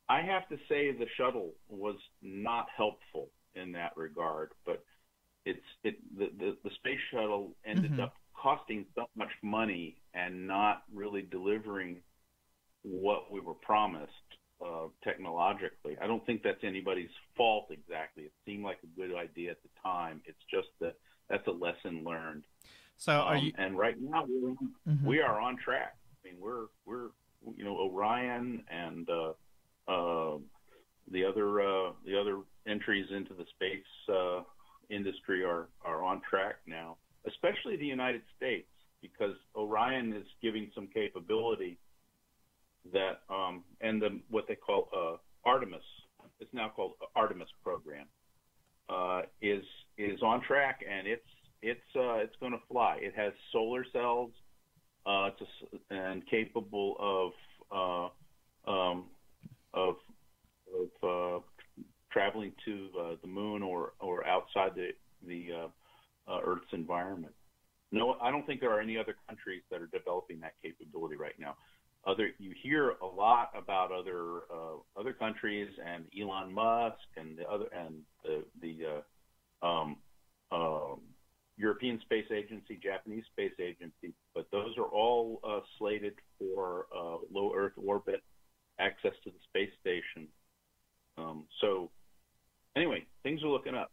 I 0.09 0.21
have 0.23 0.49
to 0.49 0.57
say 0.69 0.93
the 0.93 1.07
shuttle 1.17 1.53
was 1.69 1.97
not 2.23 2.67
helpful 2.77 3.29
in 3.55 3.73
that 3.73 3.97
regard, 3.97 4.53
but 4.67 4.85
it's 5.47 5.61
it 5.85 5.97
the 6.19 6.31
the, 6.39 6.57
the 6.65 6.71
space 6.77 7.01
shuttle 7.13 7.57
ended 7.65 7.93
Mhm. 7.93 8.01
up 8.01 8.15
costing 8.35 8.87
so 8.95 9.09
much 9.17 9.31
money 9.43 9.97
and 10.13 10.47
not 10.47 10.85
really 10.93 11.23
delivering 11.23 12.03
what 12.83 13.31
we 13.33 13.41
were 13.41 13.55
promised 13.55 14.13
uh, 14.65 14.87
technologically. 15.03 15.97
I 16.01 16.07
don't 16.07 16.25
think 16.27 16.43
that's 16.43 16.63
anybody's 16.65 17.11
fault 17.37 17.67
exactly. 17.71 18.25
It 18.25 18.33
seemed 18.47 18.65
like 18.65 18.79
a 18.83 18.87
good 18.99 19.15
idea 19.15 19.51
at 19.51 19.63
the 19.63 19.69
time. 19.83 20.23
It's 20.25 20.39
just 20.51 20.69
that 20.81 20.97
that's 21.29 21.47
a 21.47 21.51
lesson 21.53 22.03
learned. 22.05 22.45
So 22.97 23.13
are 23.13 23.37
Um. 23.37 23.53
And 23.59 23.77
right 23.79 24.01
now 24.01 24.25
we're 24.29 24.51
on, 24.51 24.75
Mhm. 24.87 25.03
we 25.03 25.21
are 25.21 25.41
on 25.41 25.57
track. 25.57 25.97
I 26.25 26.29
mean, 26.29 26.41
we're 26.41 26.67
we're 26.87 27.11
you 27.57 27.65
know 27.65 27.77
Orion 27.77 28.65
and 28.69 29.09
uh, 29.11 29.33
uh, 29.89 30.39
the 31.09 31.25
other 31.25 31.61
uh, 31.61 31.93
the 32.05 32.19
other 32.19 32.41
entries 32.67 33.11
into 33.11 33.35
the 33.35 33.45
space 33.47 33.85
uh, 34.09 34.43
industry 34.89 35.45
are 35.45 35.69
are 35.85 36.03
on 36.03 36.21
track 36.23 36.57
now, 36.67 36.97
especially 37.27 37.77
the 37.77 37.87
United 37.87 38.23
States 38.37 38.69
because 39.03 39.37
Orion 39.55 40.15
is 40.15 40.27
giving 40.41 40.71
some 40.75 40.87
capability 40.87 41.77
that 42.93 43.21
um, 43.29 43.65
and 43.81 44.01
the 44.01 44.21
what 44.31 44.47
they 44.47 44.55
call 44.57 44.89
uh, 44.97 45.17
Artemis. 45.49 45.85
It's 46.41 46.53
now 46.55 46.69
called 46.69 46.93
Artemis 47.15 47.49
program. 47.63 48.07
Uh, 48.89 49.23
is 49.41 49.65
is 49.99 50.23
on 50.23 50.34
track 50.47 50.81
and 50.89 51.07
it's 51.07 51.29
it's 51.63 51.97
uh, 51.97 52.17
it's 52.17 52.37
going 52.41 52.53
to 52.53 52.61
fly. 52.71 52.99
It 53.01 53.15
has 53.17 53.33
solar 53.53 53.85
cells 53.93 54.31
uh, 55.07 55.31
to, 55.31 55.47
and 55.91 56.27
capable 56.27 56.97
of 57.01 58.11
uh, 58.67 58.71
um, 58.71 59.05
of 59.73 59.97
of 61.03 61.03
uh, 61.03 61.41
traveling 62.11 62.53
to 62.65 62.89
uh, 63.01 63.15
the 63.23 63.29
moon 63.29 63.63
or 63.63 63.93
or 64.01 64.27
outside 64.27 64.73
the 64.75 64.91
the 65.27 65.49
uh, 65.53 66.33
uh, 66.33 66.41
Earth's 66.45 66.73
environment. 66.73 67.35
No, 67.93 68.17
I 68.21 68.31
don't 68.31 68.47
think 68.47 68.61
there 68.61 68.73
are 68.73 68.81
any 68.81 68.99
other 68.99 69.17
countries 69.29 69.63
that 69.71 69.81
are 69.81 69.87
developing 69.87 70.41
that 70.41 70.55
capability 70.63 71.17
right 71.17 71.39
now. 71.39 71.57
Other, 72.07 72.31
you 72.39 72.53
hear 72.63 72.97
a 73.01 73.07
lot 73.07 73.53
about 73.57 73.91
other 73.91 74.43
uh, 74.53 75.01
other 75.01 75.13
countries 75.13 75.69
and 75.85 76.05
Elon 76.19 76.53
Musk 76.53 76.99
and 77.17 77.39
the 77.39 77.49
other 77.49 77.67
and 77.75 78.03
the 78.23 78.45
the 78.61 79.03
uh, 79.63 79.67
um, 79.67 79.97
um, 80.53 81.01
European 81.57 82.01
Space 82.01 82.27
Agency, 82.31 82.79
Japanese 82.83 83.25
Space 83.33 83.53
Agency, 83.61 84.13
but 84.35 84.47
those 84.51 84.77
are 84.77 84.85
all 84.85 85.41
uh, 85.45 85.61
slated 85.79 86.15
for 86.39 86.87
uh, 86.95 87.17
low 87.33 87.53
Earth 87.55 87.75
orbit 87.77 88.23
access 88.79 89.13
to 89.23 89.31
the 89.31 89.39
space 89.49 89.71
station. 89.81 90.29
Um, 91.17 91.45
so, 91.61 91.91
anyway, 92.77 93.07
things 93.23 93.43
are 93.45 93.49
looking 93.49 93.75
up. 93.75 93.93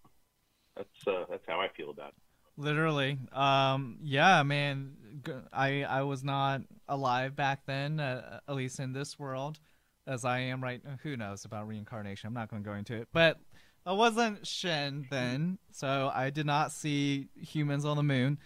That's 0.75 1.07
uh, 1.07 1.25
that's 1.29 1.43
how 1.47 1.59
I 1.59 1.67
feel 1.77 1.91
about 1.91 2.09
it. 2.09 2.15
Literally. 2.57 3.17
Um, 3.31 3.97
yeah, 4.01 4.43
man. 4.43 4.95
G- 5.25 5.33
I 5.53 5.83
I 5.83 6.01
was 6.03 6.23
not 6.23 6.61
alive 6.87 7.35
back 7.35 7.65
then, 7.65 7.99
uh, 7.99 8.39
at 8.47 8.55
least 8.71 8.79
in 8.79 8.93
this 8.93 9.19
world, 9.19 9.59
as 10.07 10.25
I 10.25 10.39
am 10.39 10.63
right. 10.63 10.83
Now. 10.83 10.97
Who 11.03 11.17
knows 11.17 11.45
about 11.45 11.67
reincarnation? 11.67 12.27
I'm 12.27 12.33
not 12.33 12.49
going 12.49 12.63
to 12.63 12.69
go 12.69 12.75
into 12.75 12.95
it. 12.95 13.09
But 13.11 13.37
I 13.85 13.93
wasn't 13.93 14.45
Shen 14.47 15.07
then, 15.09 15.57
so 15.71 16.11
I 16.13 16.29
did 16.29 16.45
not 16.45 16.71
see 16.71 17.29
humans 17.35 17.85
on 17.85 17.97
the 17.97 18.03
moon. 18.03 18.39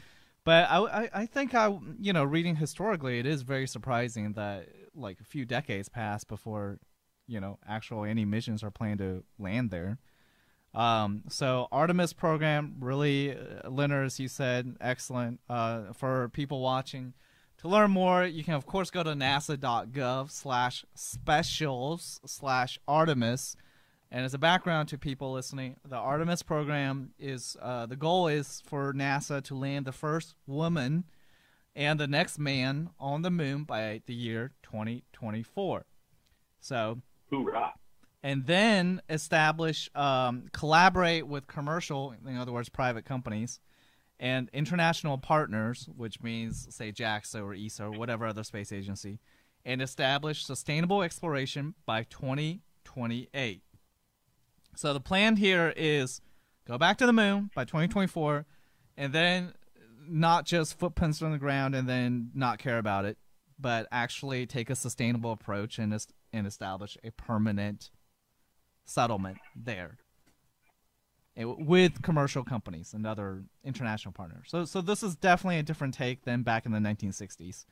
But 0.43 0.69
I, 0.69 0.77
I, 0.77 1.09
I 1.13 1.25
think 1.25 1.55
I, 1.55 1.75
you 1.99 2.13
know, 2.13 2.23
reading 2.23 2.55
historically, 2.55 3.19
it 3.19 3.25
is 3.25 3.41
very 3.41 3.67
surprising 3.67 4.33
that 4.33 4.67
like 4.93 5.19
a 5.19 5.23
few 5.23 5.43
decades 5.45 5.89
passed 5.89 6.27
before, 6.27 6.79
you 7.27 7.39
know, 7.39 7.57
actual 7.67 8.05
any 8.05 8.25
missions 8.25 8.63
are 8.63 8.71
planned 8.71 8.99
to 8.99 9.23
land 9.39 9.71
there. 9.71 9.97
Um, 10.73 11.23
so 11.29 11.67
Artemis 11.71 12.13
program 12.13 12.75
really, 12.79 13.35
uh, 13.35 13.69
Leonard, 13.69 14.05
as 14.05 14.19
you 14.19 14.27
said, 14.27 14.75
excellent. 14.79 15.39
Uh, 15.49 15.93
for 15.93 16.29
people 16.29 16.61
watching, 16.61 17.13
to 17.65 17.71
learn 17.71 17.89
more, 17.89 18.25
you 18.25 18.43
can 18.43 18.53
of 18.53 18.67
course 18.67 18.91
go 18.91 19.01
to 19.01 19.11
nasa.gov 19.11 20.29
slash 20.29 20.85
specials 20.93 22.19
slash 22.25 22.79
Artemis. 22.87 23.55
And 24.11 24.23
as 24.23 24.35
a 24.35 24.37
background 24.37 24.87
to 24.89 24.99
people 24.99 25.33
listening, 25.33 25.77
the 25.83 25.95
Artemis 25.95 26.43
program 26.43 27.13
is 27.17 27.57
uh, 27.59 27.87
the 27.87 27.95
goal 27.95 28.27
is 28.27 28.61
for 28.67 28.93
NASA 28.93 29.43
to 29.45 29.55
land 29.55 29.85
the 29.85 29.91
first 29.91 30.35
woman 30.45 31.05
and 31.75 31.99
the 31.99 32.07
next 32.07 32.37
man 32.37 32.91
on 32.99 33.23
the 33.23 33.31
moon 33.31 33.63
by 33.63 34.01
the 34.05 34.13
year 34.13 34.51
2024. 34.61 35.85
So 36.61 37.01
Hoorah! 37.31 37.73
and 38.21 38.45
then 38.45 39.01
establish, 39.09 39.89
um, 39.95 40.49
collaborate 40.53 41.25
with 41.25 41.47
commercial, 41.47 42.13
in 42.27 42.37
other 42.37 42.51
words, 42.51 42.69
private 42.69 43.05
companies, 43.05 43.59
and 44.19 44.49
international 44.53 45.17
partners, 45.17 45.89
which 45.95 46.21
means, 46.21 46.67
say, 46.73 46.91
JAXA 46.91 47.43
or 47.43 47.53
ESA 47.53 47.85
or 47.85 47.91
whatever 47.91 48.25
other 48.25 48.43
space 48.43 48.71
agency, 48.71 49.19
and 49.65 49.81
establish 49.81 50.45
sustainable 50.45 51.01
exploration 51.01 51.75
by 51.85 52.03
2028. 52.03 53.61
So 54.75 54.93
the 54.93 54.99
plan 54.99 55.37
here 55.37 55.73
is 55.75 56.21
go 56.67 56.77
back 56.77 56.97
to 56.97 57.05
the 57.05 57.13
moon 57.13 57.49
by 57.55 57.65
2024, 57.65 58.45
and 58.97 59.13
then 59.13 59.53
not 60.07 60.45
just 60.45 60.77
footprints 60.77 61.21
on 61.21 61.31
the 61.31 61.37
ground 61.37 61.75
and 61.75 61.89
then 61.89 62.29
not 62.33 62.59
care 62.59 62.77
about 62.77 63.05
it, 63.05 63.17
but 63.59 63.87
actually 63.91 64.45
take 64.45 64.69
a 64.69 64.75
sustainable 64.75 65.31
approach 65.31 65.79
and 65.79 65.93
est- 65.93 66.13
and 66.31 66.45
establish 66.45 66.97
a 67.03 67.11
permanent 67.11 67.89
settlement 68.85 69.37
there 69.55 69.97
with 71.37 72.01
commercial 72.01 72.43
companies 72.43 72.93
and 72.93 73.05
other 73.05 73.43
international 73.63 74.13
partners. 74.13 74.47
So, 74.47 74.65
so 74.65 74.81
this 74.81 75.03
is 75.03 75.15
definitely 75.15 75.59
a 75.59 75.63
different 75.63 75.93
take 75.93 76.23
than 76.23 76.43
back 76.43 76.65
in 76.65 76.71
the 76.71 76.79
1960s 76.79 77.65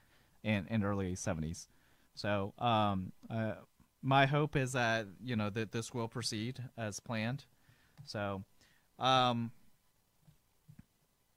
and, 0.43 0.65
and 0.69 0.84
early 0.84 1.13
70s. 1.13 1.67
So, 2.15 2.54
um, 2.60 3.13
uh, 3.30 3.54
my 4.02 4.26
hope 4.26 4.58
is 4.58 4.73
that 4.73 5.08
you 5.23 5.36
know 5.36 5.49
that 5.49 5.71
this 5.71 5.93
will 5.93 6.10
proceed 6.10 6.62
as 6.78 6.99
planned. 6.99 7.45
So, 8.06 8.43
um, 8.99 9.52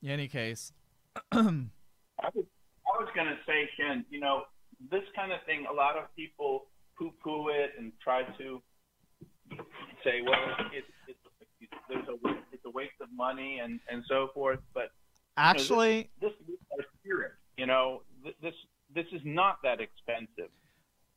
in 0.02 0.10
any 0.10 0.28
case, 0.28 0.72
I 1.32 1.36
was, 1.38 2.44
I 2.44 2.98
was 2.98 3.08
going 3.14 3.28
to 3.28 3.36
say, 3.46 3.70
Ken, 3.76 4.04
you 4.10 4.20
know, 4.20 4.42
this 4.90 5.04
kind 5.14 5.32
of 5.32 5.38
thing, 5.46 5.64
a 5.70 5.72
lot 5.72 5.96
of 5.96 6.14
people 6.16 6.66
poo-poo 6.98 7.48
it 7.48 7.72
and 7.78 7.92
try 8.02 8.22
to 8.22 8.60
say, 10.04 10.22
well, 10.24 10.34
it's 10.72 10.86
there's 11.88 12.06
a 12.08 12.16
it's 12.52 12.64
a 12.64 12.70
waste 12.70 13.00
of 13.00 13.08
money 13.14 13.60
and 13.62 13.80
and 13.90 14.04
so 14.08 14.28
forth. 14.34 14.60
But 14.74 14.90
actually, 15.36 16.10
this 16.20 16.32
is 16.32 16.56
our 16.72 16.84
spirit. 17.00 17.32
You 17.56 17.66
know, 17.66 18.02
this 18.42 18.54
this 18.94 19.06
is 19.12 19.20
not 19.24 19.58
that 19.62 19.80
expensive 19.80 20.50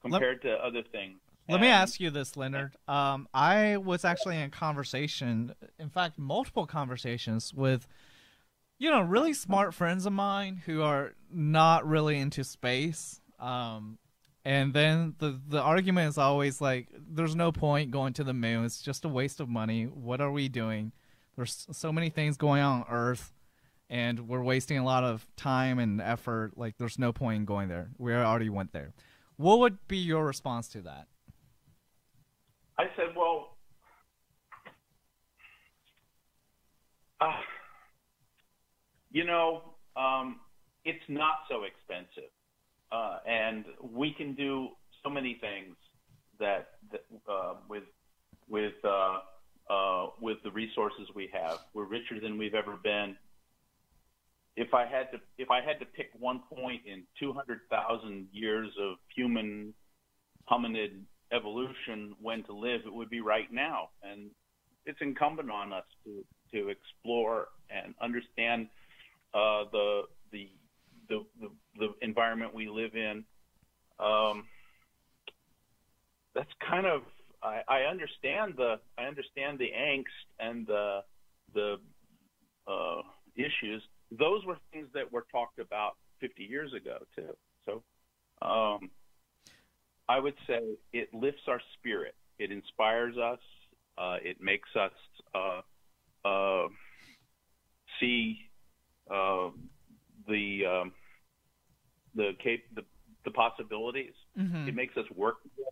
compared 0.01 0.41
to 0.43 0.51
other 0.53 0.83
things. 0.91 1.19
Let 1.47 1.61
me 1.61 1.67
ask 1.67 1.99
you 1.99 2.11
this, 2.11 2.37
Leonard. 2.37 2.75
Um, 2.87 3.27
I 3.33 3.77
was 3.77 4.05
actually 4.05 4.37
in 4.37 4.51
conversation, 4.51 5.55
in 5.79 5.89
fact, 5.89 6.19
multiple 6.19 6.67
conversations 6.67 7.51
with, 7.55 7.87
you 8.77 8.91
know, 8.91 9.01
really 9.01 9.33
smart 9.33 9.73
friends 9.73 10.05
of 10.05 10.13
mine 10.13 10.61
who 10.67 10.83
are 10.83 11.13
not 11.31 11.87
really 11.87 12.19
into 12.19 12.43
space. 12.43 13.19
Um, 13.39 13.97
and 14.49 14.73
then 14.73 15.13
the 15.19 15.39
the 15.47 15.61
argument 15.61 16.09
is 16.09 16.17
always 16.17 16.59
like, 16.59 16.87
"There's 16.91 17.35
no 17.35 17.51
point 17.51 17.91
going 17.91 18.13
to 18.13 18.23
the 18.23 18.33
moon. 18.33 18.65
It's 18.65 18.81
just 18.81 19.05
a 19.05 19.07
waste 19.07 19.39
of 19.39 19.47
money. 19.47 19.83
What 19.83 20.21
are 20.21 20.31
we 20.31 20.49
doing? 20.49 20.91
There's 21.35 21.67
so 21.71 21.91
many 21.91 22.09
things 22.09 22.35
going 22.35 22.63
on 22.63 22.81
on 22.81 22.85
Earth." 22.89 23.31
And 23.91 24.27
we're 24.27 24.41
wasting 24.43 24.79
a 24.79 24.83
lot 24.83 25.03
of 25.03 25.27
time 25.35 25.77
and 25.77 26.01
effort. 26.01 26.53
Like, 26.55 26.77
there's 26.77 26.97
no 26.97 27.11
point 27.11 27.37
in 27.37 27.45
going 27.45 27.69
there. 27.69 27.89
We 27.97 28.13
already 28.13 28.49
went 28.49 28.71
there. 28.71 28.93
What 29.37 29.59
would 29.59 29.87
be 29.87 29.97
your 29.97 30.25
response 30.25 30.67
to 30.69 30.81
that? 30.81 31.07
I 32.77 32.85
said, 32.95 33.15
well, 33.15 33.57
uh, 37.19 37.31
you 39.11 39.25
know, 39.25 39.73
um, 39.95 40.39
it's 40.85 41.03
not 41.07 41.45
so 41.49 41.63
expensive, 41.63 42.29
we 43.99 44.13
can 44.13 44.33
do 44.33 44.69
so 45.03 45.09
many 45.09 45.37
things 45.41 45.75
that, 46.39 46.69
that 46.91 47.03
uh, 47.29 47.55
with 47.69 47.83
with 48.49 48.73
uh, 48.85 49.19
uh, 49.69 50.07
with 50.21 50.37
the 50.45 50.51
resources 50.51 51.07
we 51.15 51.29
have. 51.33 51.59
We're 51.73 51.85
richer 51.85 52.19
than 52.21 52.37
we've 52.37 52.55
ever 52.55 52.77
been. 52.83 53.17
if 54.55 54.73
I 54.73 54.85
had 54.85 55.11
to 55.11 55.19
if 55.37 55.51
I 55.51 55.61
had 55.61 55.79
to 55.79 55.85
pick 55.85 56.11
one 56.19 56.41
point 56.53 56.81
in 56.85 57.03
200,000 57.19 58.27
years 58.31 58.69
of 58.79 58.97
human 59.15 59.73
hominid 60.51 61.01
evolution 61.31 62.15
when 62.21 62.43
to 62.45 62.53
live, 62.53 62.81
it 62.85 62.93
would 62.93 63.09
be 63.09 63.21
right 63.21 63.51
now. 63.51 63.89
And 64.03 64.31
it's 64.85 64.99
incumbent 65.01 65.51
on 65.51 65.73
us 65.73 65.85
to 66.05 66.23
to 66.53 66.69
explore 66.69 67.49
and 67.69 67.95
understand 68.01 68.67
uh, 69.33 69.65
the, 69.71 70.03
the 70.31 70.49
the 71.09 71.25
the 71.41 71.49
the 71.79 71.89
environment 72.01 72.53
we 72.53 72.69
live 72.69 72.95
in. 72.95 73.25
Um, 73.99 74.45
that's 76.35 76.49
kind 76.67 76.85
of 76.85 77.01
I, 77.43 77.61
I 77.67 77.79
understand 77.81 78.53
the 78.57 78.79
I 78.97 79.03
understand 79.03 79.59
the 79.59 79.71
angst 79.77 80.05
and 80.39 80.65
the 80.67 81.03
the 81.53 81.77
uh, 82.67 83.01
issues. 83.35 83.81
Those 84.11 84.45
were 84.45 84.57
things 84.71 84.87
that 84.93 85.11
were 85.11 85.25
talked 85.31 85.59
about 85.59 85.95
50 86.21 86.43
years 86.43 86.73
ago 86.73 86.97
too. 87.15 87.35
So 87.65 87.83
um, 88.45 88.89
I 90.07 90.19
would 90.19 90.35
say 90.47 90.61
it 90.93 91.13
lifts 91.13 91.43
our 91.47 91.61
spirit. 91.77 92.15
It 92.37 92.51
inspires 92.51 93.17
us. 93.17 93.39
Uh, 93.97 94.17
it 94.23 94.37
makes 94.41 94.69
us 94.75 94.91
uh, 95.35 96.27
uh, 96.27 96.67
see 97.99 98.39
uh, 99.11 99.49
the 100.27 100.65
um, 100.65 100.91
the, 102.15 102.31
cap- 102.43 102.59
the 102.75 102.83
the 103.29 103.33
possibilities. 103.33 104.13
Mhm. 104.37 104.67
It 104.67 104.75
makes 104.75 104.95
us 104.97 105.09
work. 105.11 105.41
together. 105.43 105.69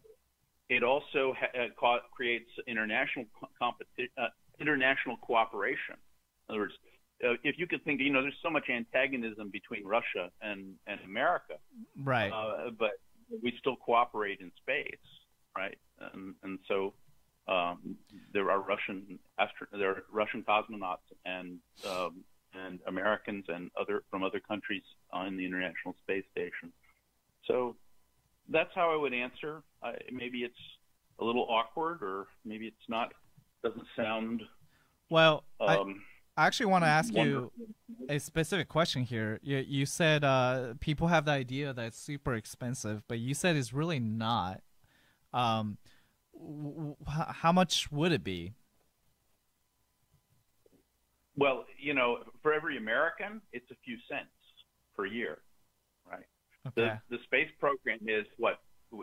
It 0.70 0.84
also 0.84 1.34
ha- 1.34 1.54
uh, 1.60 1.70
co- 1.80 2.06
creates 2.12 2.50
international 2.68 3.26
co- 3.40 3.50
competi- 3.62 4.10
uh, 4.18 4.28
international 4.60 5.18
cooperation. 5.18 5.96
In 5.96 6.54
other 6.54 6.60
words, 6.60 6.78
uh, 7.24 7.36
if 7.44 7.58
you 7.58 7.66
could 7.68 7.84
think, 7.86 8.00
you 8.02 8.12
know, 8.12 8.22
there's 8.22 8.40
so 8.42 8.50
much 8.50 8.70
antagonism 8.70 9.50
between 9.50 9.84
Russia 9.86 10.32
and 10.42 10.60
and 10.88 11.00
America, 11.12 11.56
Right. 12.12 12.32
uh, 12.32 12.70
but 12.84 12.94
we 13.44 13.50
still 13.60 13.76
cooperate 13.78 14.40
in 14.46 14.52
space, 14.64 15.08
right? 15.56 15.78
And 16.00 16.36
and 16.44 16.60
so 16.68 16.94
um, 17.48 17.98
there 18.34 18.52
are 18.52 18.60
Russian 18.74 19.20
astro- 19.40 19.72
there 19.72 19.92
are 19.96 20.04
Russian 20.12 20.44
cosmonauts 20.44 21.08
and 21.26 21.60
um, 21.92 22.14
and 22.54 22.80
Americans 22.88 23.46
and 23.48 23.72
other 23.82 24.04
from 24.10 24.22
other 24.24 24.42
countries 24.52 24.84
on 25.12 25.38
the 25.38 25.46
International 25.46 25.94
Space 26.04 26.26
Station. 26.32 26.68
So 27.48 27.76
that's 28.50 28.70
how 28.76 28.92
I 28.92 28.96
would 28.96 29.14
answer. 29.14 29.64
I, 29.84 29.94
maybe 30.12 30.40
it's 30.40 30.56
a 31.20 31.26
little 31.26 31.48
awkward, 31.50 32.02
or 32.02 32.28
maybe 32.46 32.66
it's 32.68 32.90
not. 32.90 33.14
Doesn't 33.64 33.88
sound. 33.96 34.42
well, 35.10 35.44
I, 35.60 35.78
Um, 35.78 36.04
I 36.38 36.46
actually 36.46 36.68
want 36.68 36.84
to 36.84 36.88
ask 36.88 37.14
you 37.16 37.52
a 38.08 38.20
specific 38.20 38.70
question 38.70 39.02
here. 39.02 39.40
You, 39.42 39.58
you 39.58 39.86
said 39.88 40.24
uh, 40.24 40.76
people 40.80 41.08
have 41.08 41.26
the 41.26 41.32
idea 41.32 41.74
that 41.74 41.86
it's 41.86 41.98
super 42.00 42.36
expensive, 42.36 43.02
but 43.08 43.18
you 43.18 43.34
said 43.34 43.56
it's 43.56 43.74
really 43.74 44.00
not. 44.00 44.62
Um, 45.34 45.80
w- 46.34 46.74
w- 46.74 46.96
h- 47.10 47.36
how 47.42 47.52
much 47.52 47.92
would 47.92 48.12
it 48.12 48.24
be? 48.24 48.54
Well, 51.36 51.66
you 51.80 51.94
know, 51.94 52.20
for 52.42 52.54
every 52.54 52.78
American, 52.78 53.42
it's 53.52 53.70
a 53.72 53.76
few 53.84 53.98
cents 54.10 54.30
per 54.96 55.06
year? 55.06 55.40
Okay. 56.68 57.00
The 57.10 57.18
the 57.18 57.24
space 57.24 57.50
program 57.60 58.00
is 58.08 58.26
what 58.38 58.60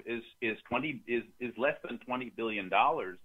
is 0.07 0.23
is 0.41 0.59
twenty 0.69 1.03
is 1.07 1.23
is 1.41 1.53
less 1.57 1.77
than 1.87 1.99
twenty 1.99 2.31
billion 2.37 2.69
dollars, 2.69 3.19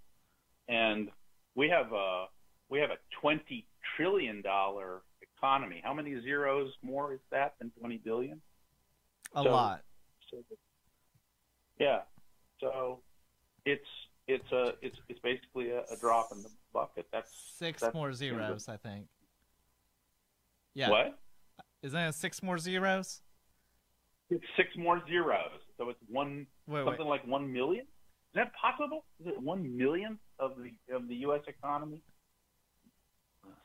and 0.68 1.10
we 1.56 1.70
have 1.70 1.92
a 1.94 2.26
we 2.70 2.80
have 2.80 2.92
a 2.92 2.98
twenty 3.22 3.66
trillion 3.96 4.42
dollar 4.42 5.02
economy. 5.22 5.82
How 5.84 5.94
many 5.94 6.22
zeros 6.22 6.72
more 6.82 7.14
is 7.14 7.20
that 7.32 7.56
than 7.60 7.72
twenty 7.80 7.98
billion? 7.98 8.42
a 9.36 9.44
so- 9.44 9.52
lot. 9.52 9.82
So, 10.30 10.38
yeah, 11.80 12.02
so 12.60 13.00
it's 13.66 13.88
it's 14.28 14.52
a 14.52 14.74
it's 14.82 14.98
it's 15.08 15.20
basically 15.22 15.72
a, 15.72 15.80
a 15.80 15.98
drop 16.00 16.30
in 16.32 16.44
the 16.44 16.50
bucket. 16.72 17.08
That's 17.12 17.32
Six 17.58 17.82
that's 17.82 17.96
more 17.96 18.14
zeros, 18.14 18.70
I 18.70 18.78
think. 18.78 19.08
Yeah. 20.76 20.90
What? 20.92 21.20
Isn't 21.82 22.00
it 22.00 22.14
six 22.14 22.44
more 22.44 22.58
zeros? 22.60 23.22
It's 24.30 24.44
six 24.56 24.70
more 24.78 25.02
zeros, 25.08 25.60
so 25.78 25.90
it's 25.90 26.00
one 26.08 26.46
Wait, 26.68 26.80
wait. 26.80 26.86
something 26.86 27.08
like 27.08 27.26
one 27.26 27.52
million. 27.52 27.82
Is 27.84 28.36
that 28.36 28.52
possible? 28.54 29.06
Is 29.20 29.28
it 29.28 29.42
one 29.42 29.76
million 29.76 30.20
of 30.40 30.52
the 30.58 30.96
of 30.96 31.08
the 31.08 31.16
U.S. 31.16 31.42
economy? 31.48 32.02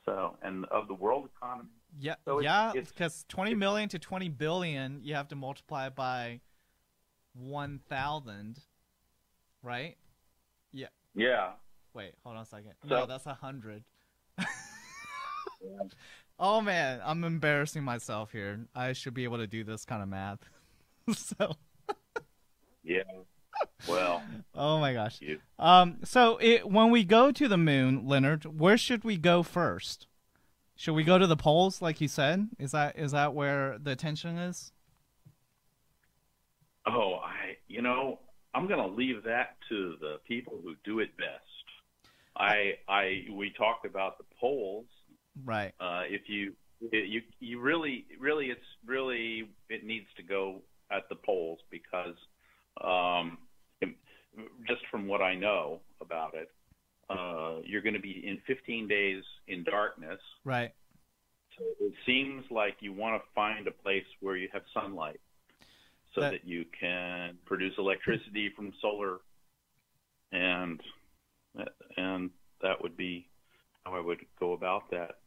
So 0.05 0.37
and 0.41 0.65
of 0.65 0.87
the 0.87 0.93
world 0.95 1.29
economy. 1.37 1.69
Yeah, 1.99 2.15
So 2.25 2.39
it's- 2.39 2.43
yeah, 2.43 2.69
it's- 2.71 2.91
because 2.91 3.25
twenty 3.29 3.53
million 3.53 3.89
to 3.89 3.99
twenty 3.99 4.29
billion, 4.29 5.01
you 5.03 5.13
have 5.15 5.27
to 5.29 5.35
multiply 5.35 5.89
by 5.89 6.41
one 7.33 7.79
thousand, 7.89 8.59
right? 9.61 9.97
Yeah. 10.71 10.87
Yeah. 11.13 11.51
Wait, 11.93 12.13
hold 12.23 12.35
on 12.37 12.41
a 12.41 12.45
second. 12.45 12.73
So- 12.83 12.89
no, 13.01 13.05
that's 13.05 13.25
a 13.27 13.33
hundred. 13.35 13.83
oh 16.39 16.61
man, 16.61 17.01
I'm 17.03 17.23
embarrassing 17.23 17.83
myself 17.83 18.31
here. 18.31 18.65
I 18.75 18.93
should 18.93 19.13
be 19.13 19.23
able 19.23 19.37
to 19.37 19.47
do 19.47 19.63
this 19.63 19.85
kind 19.85 20.01
of 20.01 20.09
math. 20.09 20.39
so, 21.13 21.55
Yeah. 22.83 23.03
Well, 23.87 24.23
oh 24.53 24.79
my 24.79 24.93
gosh. 24.93 25.21
you. 25.21 25.39
Um, 25.57 25.99
so 26.03 26.37
it, 26.41 26.69
when 26.69 26.91
we 26.91 27.03
go 27.03 27.31
to 27.31 27.47
the 27.47 27.57
moon, 27.57 28.05
Leonard, 28.05 28.59
where 28.59 28.77
should 28.77 29.03
we 29.03 29.17
go 29.17 29.43
first? 29.43 30.07
Should 30.75 30.93
we 30.93 31.03
go 31.03 31.17
to 31.17 31.25
the 31.25 31.37
poles, 31.37 31.81
like 31.81 32.01
you 32.01 32.07
said? 32.07 32.49
Is 32.59 32.71
that 32.71 32.97
is 32.97 33.11
that 33.11 33.33
where 33.33 33.77
the 33.79 33.91
attention 33.91 34.37
is? 34.37 34.71
Oh, 36.85 37.15
I. 37.23 37.57
You 37.67 37.81
know, 37.81 38.19
I'm 38.53 38.67
going 38.67 38.79
to 38.79 38.93
leave 38.93 39.23
that 39.23 39.57
to 39.69 39.95
the 39.99 40.17
people 40.27 40.59
who 40.61 40.75
do 40.83 40.99
it 40.99 41.15
best. 41.17 41.29
I. 42.35 42.73
I. 42.89 43.25
We 43.31 43.53
talked 43.57 43.85
about 43.85 44.17
the 44.17 44.25
poles. 44.39 44.85
Right. 45.43 45.73
Uh, 45.79 46.03
if 46.09 46.27
you. 46.27 46.53
You. 46.91 47.21
You 47.39 47.61
really. 47.61 48.05
Really. 48.19 48.47
It's 48.47 48.59
really. 48.85 49.49
It 49.69 49.85
needs 49.85 50.07
to 50.17 50.23
go 50.23 50.61
at 50.91 51.07
the 51.09 51.15
poles 51.15 51.59
because. 51.69 52.15
Um, 52.81 53.37
just 54.67 54.81
from 54.91 55.07
what 55.07 55.21
I 55.21 55.35
know 55.35 55.79
about 56.01 56.33
it, 56.33 56.49
uh, 57.09 57.61
you're 57.63 57.81
going 57.81 57.93
to 57.93 58.01
be 58.01 58.23
in 58.25 58.39
15 58.47 58.87
days 58.87 59.23
in 59.47 59.63
darkness. 59.63 60.19
Right. 60.43 60.73
So 61.57 61.63
it 61.79 61.93
seems 62.05 62.43
like 62.51 62.75
you 62.79 62.91
want 62.91 63.21
to 63.21 63.27
find 63.33 63.67
a 63.67 63.71
place 63.71 64.03
where 64.19 64.35
you 64.35 64.49
have 64.51 64.63
sunlight 64.73 65.21
so 66.13 66.21
That- 66.21 66.31
that, 66.31 66.45
you 66.45 66.65
can 66.77 67.37
produce 67.45 67.77
electricity 67.77 68.49
from 68.49 68.73
solar 68.81 69.19
and 70.31 70.81
and 71.95 72.29
that 72.61 72.81
would 72.81 72.97
be 72.97 73.29
how 73.85 73.95
I 73.95 74.01
would 74.01 74.25
go 74.37 74.51
about 74.51 74.89
that. 74.91 75.19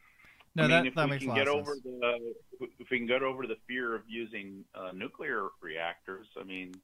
No, 0.58 0.64
I 0.64 0.68
mean, 0.68 0.84
that 0.84 0.86
if 0.86 0.94
that 0.94 1.04
we 1.04 1.10
makes 1.10 1.24
can 1.24 1.34
get 1.34 1.48
over 1.48 1.72
sense. 1.72 1.84
the 1.84 2.34
if 2.60 2.90
we 2.90 2.98
can 2.98 3.06
get 3.06 3.22
over 3.22 3.46
the 3.46 3.56
fear 3.68 3.94
of 3.94 4.02
using 4.08 4.64
uh, 4.74 4.90
nuclear 4.92 5.48
reactors, 5.62 6.26
I 6.40 6.44
mean, 6.44 6.80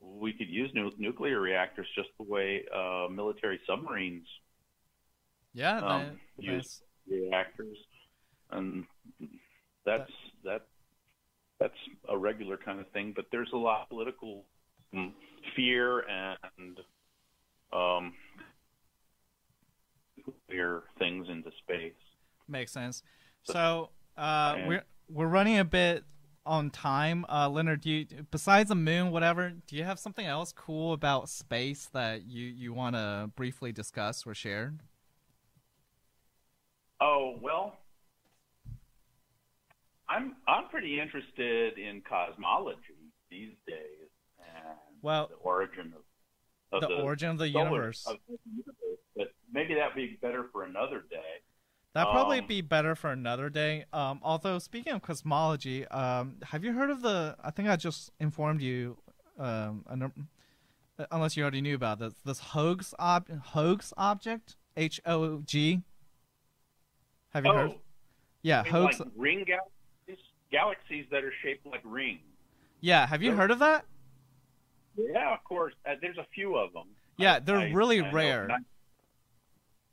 we 0.00 0.32
could 0.32 0.48
use 0.48 0.70
nu- 0.74 0.92
nuclear 0.98 1.40
reactors 1.40 1.88
just 1.94 2.08
the 2.18 2.24
way 2.24 2.64
uh, 2.74 3.08
military 3.10 3.60
submarines 3.66 4.26
Yeah, 5.54 5.80
um, 5.80 6.20
that, 6.38 6.44
use 6.44 6.82
reactors, 7.08 7.76
and 8.50 8.86
that's 9.84 10.10
that 10.44 10.62
that's 11.60 11.74
a 12.08 12.16
regular 12.18 12.56
kind 12.56 12.80
of 12.80 12.88
thing. 12.90 13.12
But 13.14 13.26
there's 13.32 13.52
a 13.52 13.56
lot 13.58 13.82
of 13.82 13.88
political 13.88 14.44
um, 14.94 15.14
fear 15.56 16.00
and 16.00 16.78
um, 17.72 18.14
nuclear 20.26 20.84
things 20.98 21.28
into 21.28 21.50
space. 21.58 21.94
Makes 22.48 22.72
sense. 22.72 23.02
So 23.44 23.90
uh, 24.16 24.58
we're 24.66 24.84
we're 25.08 25.26
running 25.26 25.58
a 25.58 25.64
bit 25.64 26.04
on 26.44 26.70
time. 26.70 27.24
Uh, 27.28 27.48
Leonard, 27.48 27.80
do 27.80 27.90
you 27.90 28.06
besides 28.30 28.68
the 28.68 28.74
moon, 28.74 29.10
whatever, 29.10 29.52
do 29.66 29.76
you 29.76 29.84
have 29.84 29.98
something 29.98 30.26
else 30.26 30.52
cool 30.52 30.92
about 30.92 31.28
space 31.28 31.88
that 31.92 32.26
you 32.26 32.46
you 32.46 32.72
want 32.72 32.96
to 32.96 33.30
briefly 33.36 33.72
discuss 33.72 34.26
or 34.26 34.34
share? 34.34 34.74
Oh 37.00 37.38
well, 37.40 37.78
I'm 40.08 40.36
I'm 40.46 40.68
pretty 40.68 41.00
interested 41.00 41.78
in 41.78 42.02
cosmology 42.08 42.78
these 43.30 43.54
days 43.66 44.10
and 44.38 44.78
Well, 45.00 45.28
the 45.28 45.36
origin 45.36 45.92
of, 46.72 46.82
of 46.82 46.88
the, 46.88 46.94
origin 46.96 47.30
of 47.30 47.38
the 47.38 47.48
universe. 47.48 48.04
of 48.06 48.16
the 48.28 48.38
universe. 48.50 49.00
But 49.16 49.32
maybe 49.52 49.74
that'd 49.74 49.94
be 49.94 50.18
better 50.20 50.48
for 50.52 50.64
another 50.64 51.02
day. 51.10 51.40
That'd 51.94 52.10
probably 52.10 52.38
Um, 52.38 52.46
be 52.46 52.62
better 52.62 52.94
for 52.94 53.10
another 53.10 53.50
day. 53.50 53.84
Um, 53.92 54.20
although 54.22 54.58
speaking 54.58 54.94
of 54.94 55.02
cosmology, 55.02 55.86
um, 55.88 56.38
have 56.44 56.64
you 56.64 56.72
heard 56.72 56.88
of 56.88 57.02
the? 57.02 57.36
I 57.42 57.50
think 57.50 57.68
I 57.68 57.76
just 57.76 58.10
informed 58.18 58.62
you, 58.62 58.96
um, 59.38 59.84
unless 61.10 61.36
you 61.36 61.42
already 61.42 61.60
knew 61.60 61.74
about 61.74 61.98
this. 61.98 62.14
This 62.24 62.40
Hoag's 62.40 62.94
ob- 62.98 63.28
Hoag's 63.28 63.92
object, 63.98 64.56
H 64.76 65.00
O 65.04 65.40
G. 65.42 65.82
Have 67.34 67.44
you 67.44 67.50
oh, 67.50 67.54
heard? 67.54 67.74
Yeah, 68.42 68.64
Hoag's. 68.64 68.98
like 69.00 69.08
ring 69.14 69.44
galaxies. 69.44 70.26
galaxies 70.50 71.06
that 71.10 71.24
are 71.24 71.32
shaped 71.42 71.66
like 71.66 71.82
rings. 71.84 72.20
Yeah, 72.80 73.06
have 73.06 73.22
you 73.22 73.32
heard 73.32 73.50
of 73.50 73.58
that? 73.58 73.84
Yeah, 74.96 75.32
of 75.32 75.44
course. 75.44 75.74
Uh, 75.86 75.94
there's 76.00 76.18
a 76.18 76.26
few 76.34 76.56
of 76.56 76.72
them. 76.72 76.88
Yeah, 77.18 77.38
they're 77.38 77.58
I- 77.58 77.70
really 77.70 78.00
I 78.00 78.10
rare. 78.10 78.50
I, 78.50 78.56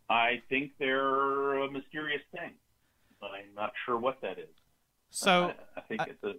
I 0.09 0.41
think 0.49 0.71
they're 0.79 1.55
a 1.63 1.71
mysterious 1.71 2.21
thing. 2.31 2.53
But 3.21 3.31
I'm 3.31 3.53
not 3.53 3.73
sure 3.85 3.97
what 3.97 4.21
that 4.21 4.39
is. 4.39 4.47
So, 5.09 5.53
I, 5.75 5.79
I 5.79 5.81
think 5.81 6.01
I- 6.01 6.05
it's 6.05 6.23
a 6.23 6.33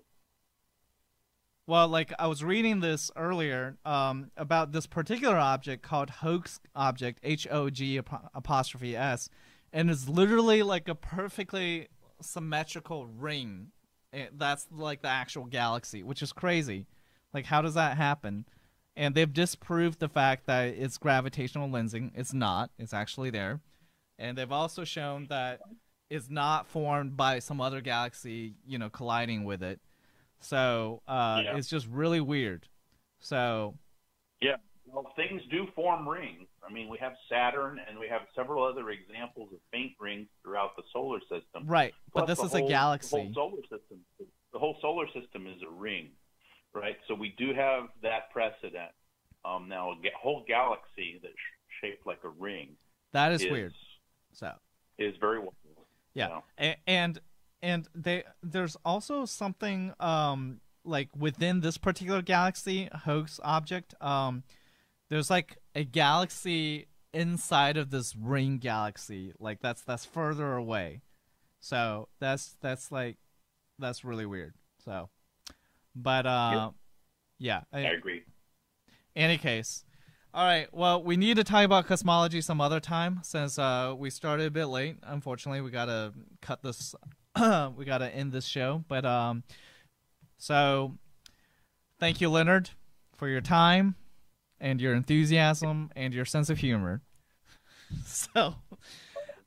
well, 1.67 1.87
like 1.87 2.13
I 2.19 2.27
was 2.27 2.43
reading 2.43 2.81
this 2.81 3.13
earlier 3.15 3.77
um, 3.85 4.33
about 4.37 4.73
this 4.73 4.87
particular 4.89 5.37
object 5.37 5.83
called 5.83 6.11
Hoag's 6.11 6.59
object, 6.75 7.21
H 7.23 7.47
O 7.49 7.71
G 7.71 7.97
apostrophe 7.97 8.97
S, 8.97 9.29
and 9.73 9.89
it's 9.89 10.09
literally 10.09 10.65
like 10.65 10.89
a 10.89 10.97
perfectly 10.97 11.87
symmetrical 12.21 13.07
ring. 13.07 13.69
Eh, 14.13 14.27
That's 14.33 14.67
like 14.73 15.03
the 15.03 15.09
actual 15.09 15.45
galaxy, 15.45 16.03
which 16.03 16.23
is 16.23 16.33
crazy. 16.33 16.87
Like, 17.33 17.47
how 17.47 17.63
does 17.63 17.75
that 17.75 17.97
happen? 17.97 18.47
And 19.01 19.15
they've 19.15 19.33
disproved 19.33 19.99
the 19.99 20.11
fact 20.11 20.45
that 20.45 20.75
it's 20.75 20.99
gravitational 20.99 21.71
lensing. 21.71 22.11
It's 22.15 22.35
not. 22.35 22.71
It's 22.79 22.93
actually 22.93 23.31
there. 23.31 23.61
And 24.19 24.37
they've 24.37 24.53
also 24.53 24.85
shown 24.85 25.27
that 25.31 25.61
it's 26.11 26.29
not 26.29 26.67
formed 26.67 27.17
by 27.17 27.39
some 27.39 27.63
other 27.63 27.81
galaxy, 27.81 28.57
you 28.67 28.77
know, 28.77 28.91
colliding 28.91 29.45
with 29.45 29.63
it. 29.63 29.81
So 30.41 31.01
uh, 31.09 31.41
Yeah. 31.47 31.57
it's 31.57 31.67
just 31.69 31.87
really 31.87 32.21
weird. 32.21 32.69
So 33.21 33.79
Yeah, 34.43 34.57
well, 34.85 35.11
things 35.17 35.41
do 35.51 35.67
form 35.75 36.07
rings. 36.07 36.47
I 36.63 36.71
mean, 36.71 36.91
we 36.91 36.99
have 36.99 37.15
Saturn, 37.27 37.81
and 37.89 37.99
we 37.99 38.07
have 38.09 38.23
several 38.35 38.63
other 38.63 38.91
examples 38.91 39.51
of 39.55 39.61
faint 39.73 39.93
rings 39.99 40.29
throughout 40.43 40.77
the 40.77 40.83
solar 40.93 41.21
system. 41.21 41.65
right, 41.67 41.95
but 42.13 42.27
this 42.27 42.39
is 42.39 42.53
whole- 42.53 42.61
a 42.61 42.65
The 42.65 42.69
galaxy. 42.69 43.17
whole 43.17 43.33
solar 43.33 43.63
system. 43.63 44.05
The 44.53 44.59
whole 44.59 44.77
solar 44.83 45.07
system 45.13 45.47
is 45.47 45.63
a 45.63 45.71
ring, 45.71 46.11
right? 46.75 46.97
So 47.09 47.15
we 47.15 47.35
do 47.39 47.53
have 47.55 47.85
that 48.03 48.31
precedent. 48.33 48.91
Um, 49.45 49.69
now, 49.69 49.93
a 49.93 49.95
ga- 50.03 50.11
whole 50.21 50.45
galaxy 50.47 51.19
that's 51.23 51.35
sh- 51.35 51.81
shaped 51.81 52.07
like 52.07 52.21
a 52.25 52.29
ring 52.29 52.77
That 53.13 53.33
is 53.33 53.43
is 53.43 53.51
weird. 53.51 53.75
So 54.33 54.53
is 54.99 55.15
very 55.19 55.39
wild. 55.39 55.55
yeah, 56.15 56.25
you 56.27 56.31
know? 56.35 56.45
A- 56.61 56.77
and 56.87 57.19
and 57.63 57.89
they 57.95 58.25
there's 58.43 58.77
also 58.85 59.25
something 59.25 59.93
um 60.01 60.61
like 60.85 61.09
within 61.17 61.61
this 61.61 61.79
particular 61.79 62.23
galaxy 62.23 62.89
Hoag's 63.05 63.41
object 63.43 63.95
um 64.03 64.43
there's 65.09 65.31
like 65.31 65.59
a 65.75 65.85
galaxy 65.85 66.87
inside 67.13 67.77
of 67.77 67.91
this 67.91 68.15
ring 68.17 68.59
galaxy 68.59 69.33
like 69.39 69.61
that's 69.61 69.83
that's 69.83 70.05
further 70.05 70.55
away 70.55 71.03
so 71.61 72.09
that's 72.19 72.57
that's 72.61 72.91
like 72.93 73.17
that's 73.79 74.05
really 74.05 74.25
weird 74.25 74.55
so 74.85 75.11
but 75.95 76.27
uh 76.27 76.71
yeah 77.39 77.63
I 77.73 77.81
agree. 77.81 78.23
any 79.17 79.39
case 79.39 79.85
all 80.33 80.45
right 80.45 80.69
well 80.73 81.03
we 81.03 81.17
need 81.17 81.37
to 81.37 81.45
talk 81.45 81.65
about 81.65 81.87
cosmology 81.87 82.41
some 82.41 82.61
other 82.61 82.81
time 82.81 83.21
since 83.23 83.59
uh 83.59 83.95
we 83.97 84.11
started 84.11 84.47
a 84.47 84.51
bit 84.51 84.67
late 84.67 84.97
unfortunately 85.03 85.61
we 85.61 85.71
gotta 85.71 86.13
cut 86.41 86.63
this 86.63 86.95
we 87.77 87.85
gotta 87.85 88.09
end 88.15 88.33
this 88.33 88.47
show 88.47 88.85
but 88.89 89.05
um 89.05 89.43
so 90.39 90.97
thank 91.99 92.21
you 92.21 92.29
leonard 92.29 92.71
for 93.17 93.29
your 93.29 93.41
time 93.41 93.95
and 94.61 94.81
your 94.81 94.95
enthusiasm 94.95 95.91
and 95.97 96.15
your 96.15 96.25
sense 96.25 96.49
of 96.51 96.59
humor 96.59 97.03
so 98.07 98.55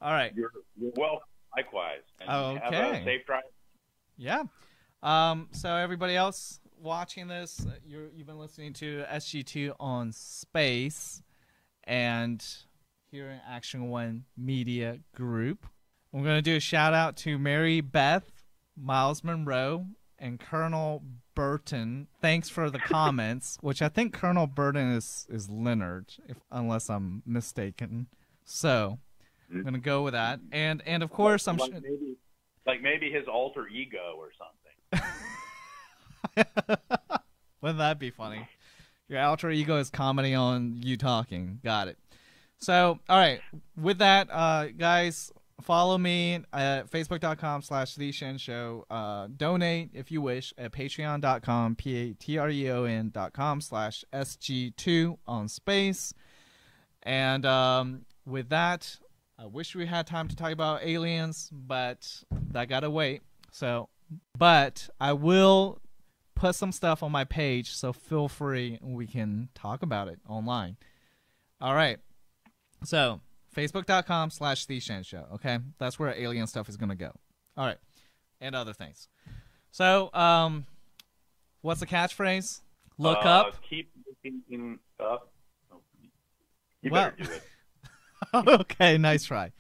all 0.01 0.11
right 0.11 0.33
You're, 0.35 0.51
you're 0.79 0.91
welcome. 0.97 1.27
Likewise. 1.55 2.01
And 2.19 2.29
Have 2.63 2.73
Okay. 2.73 3.01
a 3.01 3.03
safe 3.03 3.25
drive. 3.27 3.43
Yeah. 4.17 4.43
Um, 5.03 5.49
so 5.51 5.75
everybody 5.75 6.15
else 6.15 6.61
watching 6.81 7.27
this, 7.27 7.65
uh, 7.67 7.73
you're, 7.85 8.07
you've 8.15 8.25
been 8.25 8.39
listening 8.39 8.71
to 8.73 9.03
SG2 9.11 9.75
on 9.77 10.13
Space 10.13 11.21
and 11.83 12.43
here 13.11 13.29
in 13.29 13.41
Action 13.45 13.89
One 13.89 14.23
Media 14.37 14.99
Group. 15.13 15.67
I'm 16.13 16.23
going 16.23 16.37
to 16.37 16.41
do 16.41 16.55
a 16.55 16.61
shout 16.61 16.93
out 16.93 17.17
to 17.17 17.37
Mary 17.37 17.81
Beth, 17.81 18.43
Miles 18.77 19.25
Monroe, 19.25 19.87
and 20.17 20.39
Colonel 20.39 21.03
Burton. 21.35 22.07
Thanks 22.21 22.47
for 22.47 22.69
the 22.69 22.79
comments, 22.79 23.57
which 23.61 23.81
I 23.81 23.89
think 23.89 24.13
Colonel 24.13 24.47
Burton 24.47 24.93
is 24.93 25.27
is 25.29 25.49
Leonard, 25.49 26.13
if 26.29 26.37
unless 26.49 26.89
I'm 26.89 27.23
mistaken. 27.25 28.07
So 28.45 28.99
I'm 29.51 29.63
going 29.63 29.73
to 29.73 29.79
go 29.79 30.03
with 30.03 30.13
that, 30.13 30.39
and 30.51 30.81
and 30.85 31.03
of 31.03 31.09
course 31.09 31.47
I'm. 31.47 31.57
like 31.57 31.71
sh- 31.71 31.81
maybe, 31.81 32.15
like 32.65 32.81
maybe 32.81 33.11
his 33.11 33.27
alter 33.27 33.67
ego 33.67 34.15
or 34.17 34.29
something. 34.37 34.62
Wouldn't 37.61 37.79
that 37.79 37.99
be 37.99 38.09
funny? 38.09 38.47
Your 39.07 39.21
alter 39.21 39.51
ego 39.51 39.77
is 39.77 39.89
commenting 39.89 40.35
on 40.35 40.79
you 40.81 40.97
talking. 40.97 41.59
Got 41.63 41.87
it. 41.87 41.97
So, 42.57 42.99
all 43.09 43.17
right. 43.17 43.41
With 43.75 43.97
that, 43.99 44.29
uh, 44.31 44.67
guys, 44.77 45.31
follow 45.61 45.97
me 45.97 46.39
at 46.53 46.89
facebook.com 46.89 47.61
slash 47.61 47.95
the 47.95 48.11
Shen 48.11 48.37
Show. 48.37 48.85
Uh, 48.89 49.27
donate 49.35 49.89
if 49.93 50.11
you 50.11 50.21
wish 50.21 50.53
at 50.57 50.71
patreon.com, 50.71 51.75
P-A-T-R-E-O-N 51.75 53.11
dot 53.13 53.33
com 53.33 53.61
slash 53.61 54.03
SG2 54.13 55.17
on 55.27 55.47
space. 55.47 56.13
And 57.03 57.45
um, 57.45 58.05
with 58.25 58.49
that, 58.49 58.97
I 59.37 59.45
wish 59.45 59.75
we 59.75 59.85
had 59.85 60.07
time 60.07 60.27
to 60.29 60.35
talk 60.35 60.51
about 60.51 60.83
aliens, 60.83 61.49
but 61.51 62.23
that 62.51 62.69
gotta 62.69 62.89
wait. 62.89 63.21
So, 63.51 63.89
but 64.37 64.89
I 64.99 65.13
will 65.13 65.79
put 66.35 66.55
some 66.55 66.71
stuff 66.71 67.03
on 67.03 67.11
my 67.11 67.23
page, 67.23 67.71
so 67.71 67.93
feel 67.93 68.27
free 68.27 68.79
we 68.81 69.07
can 69.07 69.49
talk 69.55 69.83
about 69.83 70.07
it 70.07 70.19
online. 70.27 70.77
All 71.61 71.73
right. 71.75 71.99
So, 72.83 73.21
facebook.com 73.55 74.29
slash 74.29 74.65
the 74.65 74.79
Shen 74.79 75.03
Show. 75.03 75.25
Okay. 75.35 75.59
That's 75.79 75.97
where 75.97 76.13
alien 76.17 76.47
stuff 76.47 76.67
is 76.67 76.75
going 76.77 76.89
to 76.89 76.95
go. 76.95 77.11
All 77.55 77.65
right. 77.65 77.77
And 78.41 78.55
other 78.55 78.73
things. 78.73 79.07
So, 79.71 80.09
um, 80.13 80.65
what's 81.61 81.79
the 81.79 81.85
catchphrase? 81.87 82.59
Look 82.97 83.19
Uh, 83.25 83.29
up. 83.29 83.61
Keep 83.61 83.91
looking 84.25 84.79
up. 84.99 85.31
Oh, 85.71 85.77
You 86.81 86.91
Well- 86.91 87.11
better 87.11 87.23
do 87.23 87.31
it. 87.31 87.43
okay. 88.61 88.97
Nice 88.97 89.23
try. 89.25 89.51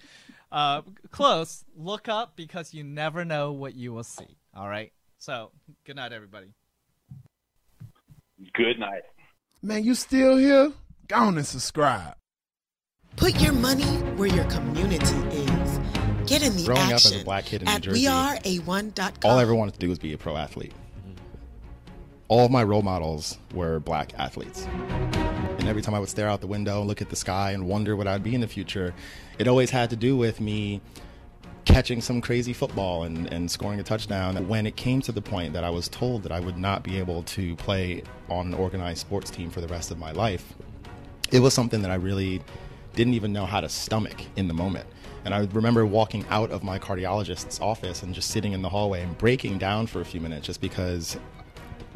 Uh, 0.51 0.81
close. 1.11 1.63
Look 1.75 2.07
up 2.07 2.35
because 2.35 2.73
you 2.73 2.83
never 2.83 3.23
know 3.25 3.51
what 3.51 3.75
you 3.75 3.93
will 3.93 4.03
see. 4.03 4.37
All 4.55 4.67
right. 4.67 4.91
So, 5.17 5.51
good 5.85 5.95
night, 5.95 6.11
everybody. 6.11 6.47
Good 8.53 8.77
night. 8.79 9.01
Man, 9.61 9.83
you 9.83 9.95
still 9.95 10.37
here? 10.37 10.71
Go 11.07 11.15
on 11.15 11.37
and 11.37 11.45
subscribe. 11.45 12.15
Put 13.15 13.41
your 13.41 13.53
money 13.53 13.83
where 14.15 14.29
your 14.29 14.45
community 14.45 15.05
is. 15.05 15.79
Get 16.27 16.43
in 16.43 16.55
the 16.55 16.63
Growing 16.65 16.87
up 16.87 16.93
as 16.93 17.21
a 17.21 17.23
black 17.23 17.45
kid 17.45 17.61
in 17.61 17.67
New 17.67 17.73
at 17.73 17.81
Jersey, 17.81 18.05
weareA1.com. 18.05 19.13
all 19.23 19.37
I 19.37 19.41
ever 19.41 19.55
wanted 19.55 19.73
to 19.73 19.79
do 19.79 19.89
was 19.89 19.99
be 19.99 20.13
a 20.13 20.17
pro 20.17 20.37
athlete. 20.37 20.73
All 22.27 22.45
of 22.45 22.51
my 22.51 22.63
role 22.63 22.81
models 22.81 23.37
were 23.53 23.79
black 23.79 24.13
athletes. 24.17 24.65
And 24.65 25.67
every 25.67 25.81
time 25.81 25.93
I 25.93 25.99
would 25.99 26.09
stare 26.09 26.27
out 26.27 26.41
the 26.41 26.47
window 26.47 26.79
and 26.79 26.87
look 26.87 27.01
at 27.01 27.09
the 27.09 27.15
sky 27.15 27.51
and 27.51 27.67
wonder 27.67 27.95
what 27.95 28.07
I'd 28.07 28.23
be 28.23 28.35
in 28.35 28.41
the 28.41 28.47
future, 28.47 28.93
it 29.37 29.47
always 29.47 29.69
had 29.69 29.89
to 29.91 29.95
do 29.95 30.15
with 30.15 30.39
me 30.39 30.81
catching 31.65 32.01
some 32.01 32.21
crazy 32.21 32.53
football 32.53 33.03
and, 33.03 33.31
and 33.31 33.49
scoring 33.49 33.79
a 33.79 33.83
touchdown. 33.83 34.47
When 34.47 34.65
it 34.65 34.75
came 34.75 35.01
to 35.01 35.11
the 35.11 35.21
point 35.21 35.53
that 35.53 35.63
I 35.63 35.69
was 35.69 35.87
told 35.87 36.23
that 36.23 36.31
I 36.31 36.39
would 36.39 36.57
not 36.57 36.83
be 36.83 36.99
able 36.99 37.23
to 37.23 37.55
play 37.55 38.03
on 38.29 38.47
an 38.47 38.53
organized 38.53 38.99
sports 38.99 39.29
team 39.29 39.49
for 39.49 39.61
the 39.61 39.67
rest 39.67 39.91
of 39.91 39.97
my 39.97 40.11
life, 40.11 40.53
it 41.31 41.39
was 41.39 41.53
something 41.53 41.81
that 41.81 41.91
I 41.91 41.95
really 41.95 42.41
didn't 42.95 43.13
even 43.13 43.33
know 43.33 43.45
how 43.45 43.61
to 43.61 43.69
stomach 43.69 44.21
in 44.35 44.47
the 44.47 44.53
moment. 44.53 44.87
And 45.25 45.33
I 45.33 45.47
remember 45.51 45.85
walking 45.85 46.25
out 46.29 46.51
of 46.51 46.63
my 46.63 46.77
cardiologist's 46.77 47.59
office 47.59 48.03
and 48.03 48.13
just 48.13 48.29
sitting 48.29 48.51
in 48.51 48.61
the 48.61 48.69
hallway 48.69 49.01
and 49.01 49.17
breaking 49.17 49.57
down 49.57 49.87
for 49.87 50.01
a 50.01 50.05
few 50.05 50.19
minutes 50.19 50.45
just 50.45 50.59
because 50.59 51.17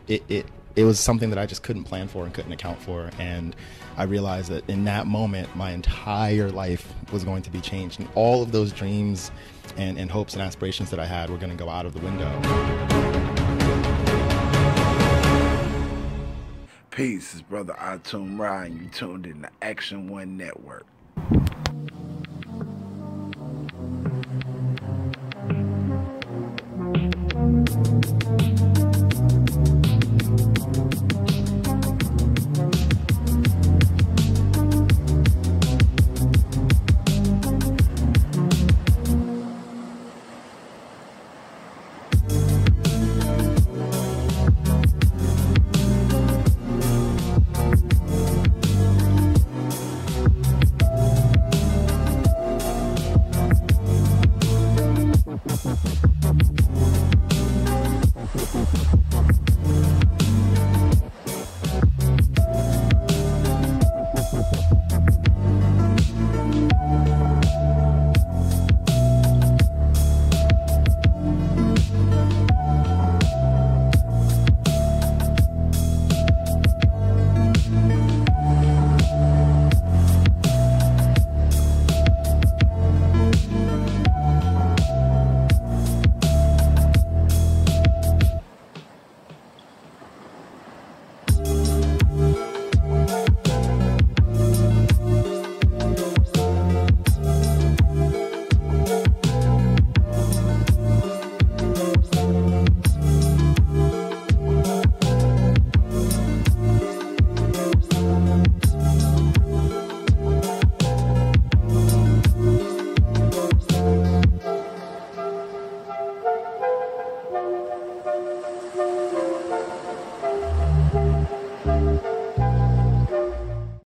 it, 0.08 0.24
it, 0.30 0.46
it 0.78 0.86
was 0.86 1.00
something 1.00 1.32
that 1.32 1.40
I 1.40 1.48
just 1.48 1.64
couldn't 1.64 1.86
plan 1.86 2.08
for 2.08 2.24
and 2.24 2.32
couldn't 2.32 2.52
account 2.52 2.80
for. 2.80 3.10
And 3.18 3.56
I 3.98 4.04
realized 4.04 4.52
that 4.52 4.70
in 4.70 4.84
that 4.84 5.08
moment, 5.08 5.54
my 5.56 5.72
entire 5.72 6.52
life 6.52 6.94
was 7.12 7.24
going 7.24 7.42
to 7.42 7.50
be 7.50 7.60
changed. 7.60 8.00
And 8.00 8.08
all 8.14 8.44
of 8.44 8.52
those 8.52 8.72
dreams 8.72 9.32
and, 9.76 9.98
and 9.98 10.12
hopes 10.12 10.34
and 10.34 10.42
aspirations 10.44 10.92
that 10.92 11.00
I 11.00 11.06
had 11.08 11.32
were 11.32 11.38
going 11.38 11.50
to 11.50 11.58
go 11.58 11.68
out 11.68 11.88
of 11.88 11.96
the 11.96 12.00
window. 12.00 12.30
Peace, 16.92 17.34
it's 17.34 17.42
Brother 17.42 17.74
Atum 17.80 18.38
Ryan. 18.38 18.84
You 18.84 18.90
tuned 18.90 19.26
in 19.26 19.42
to 19.42 19.50
Action 19.64 20.08
One 20.08 20.38
Network. 20.38 20.86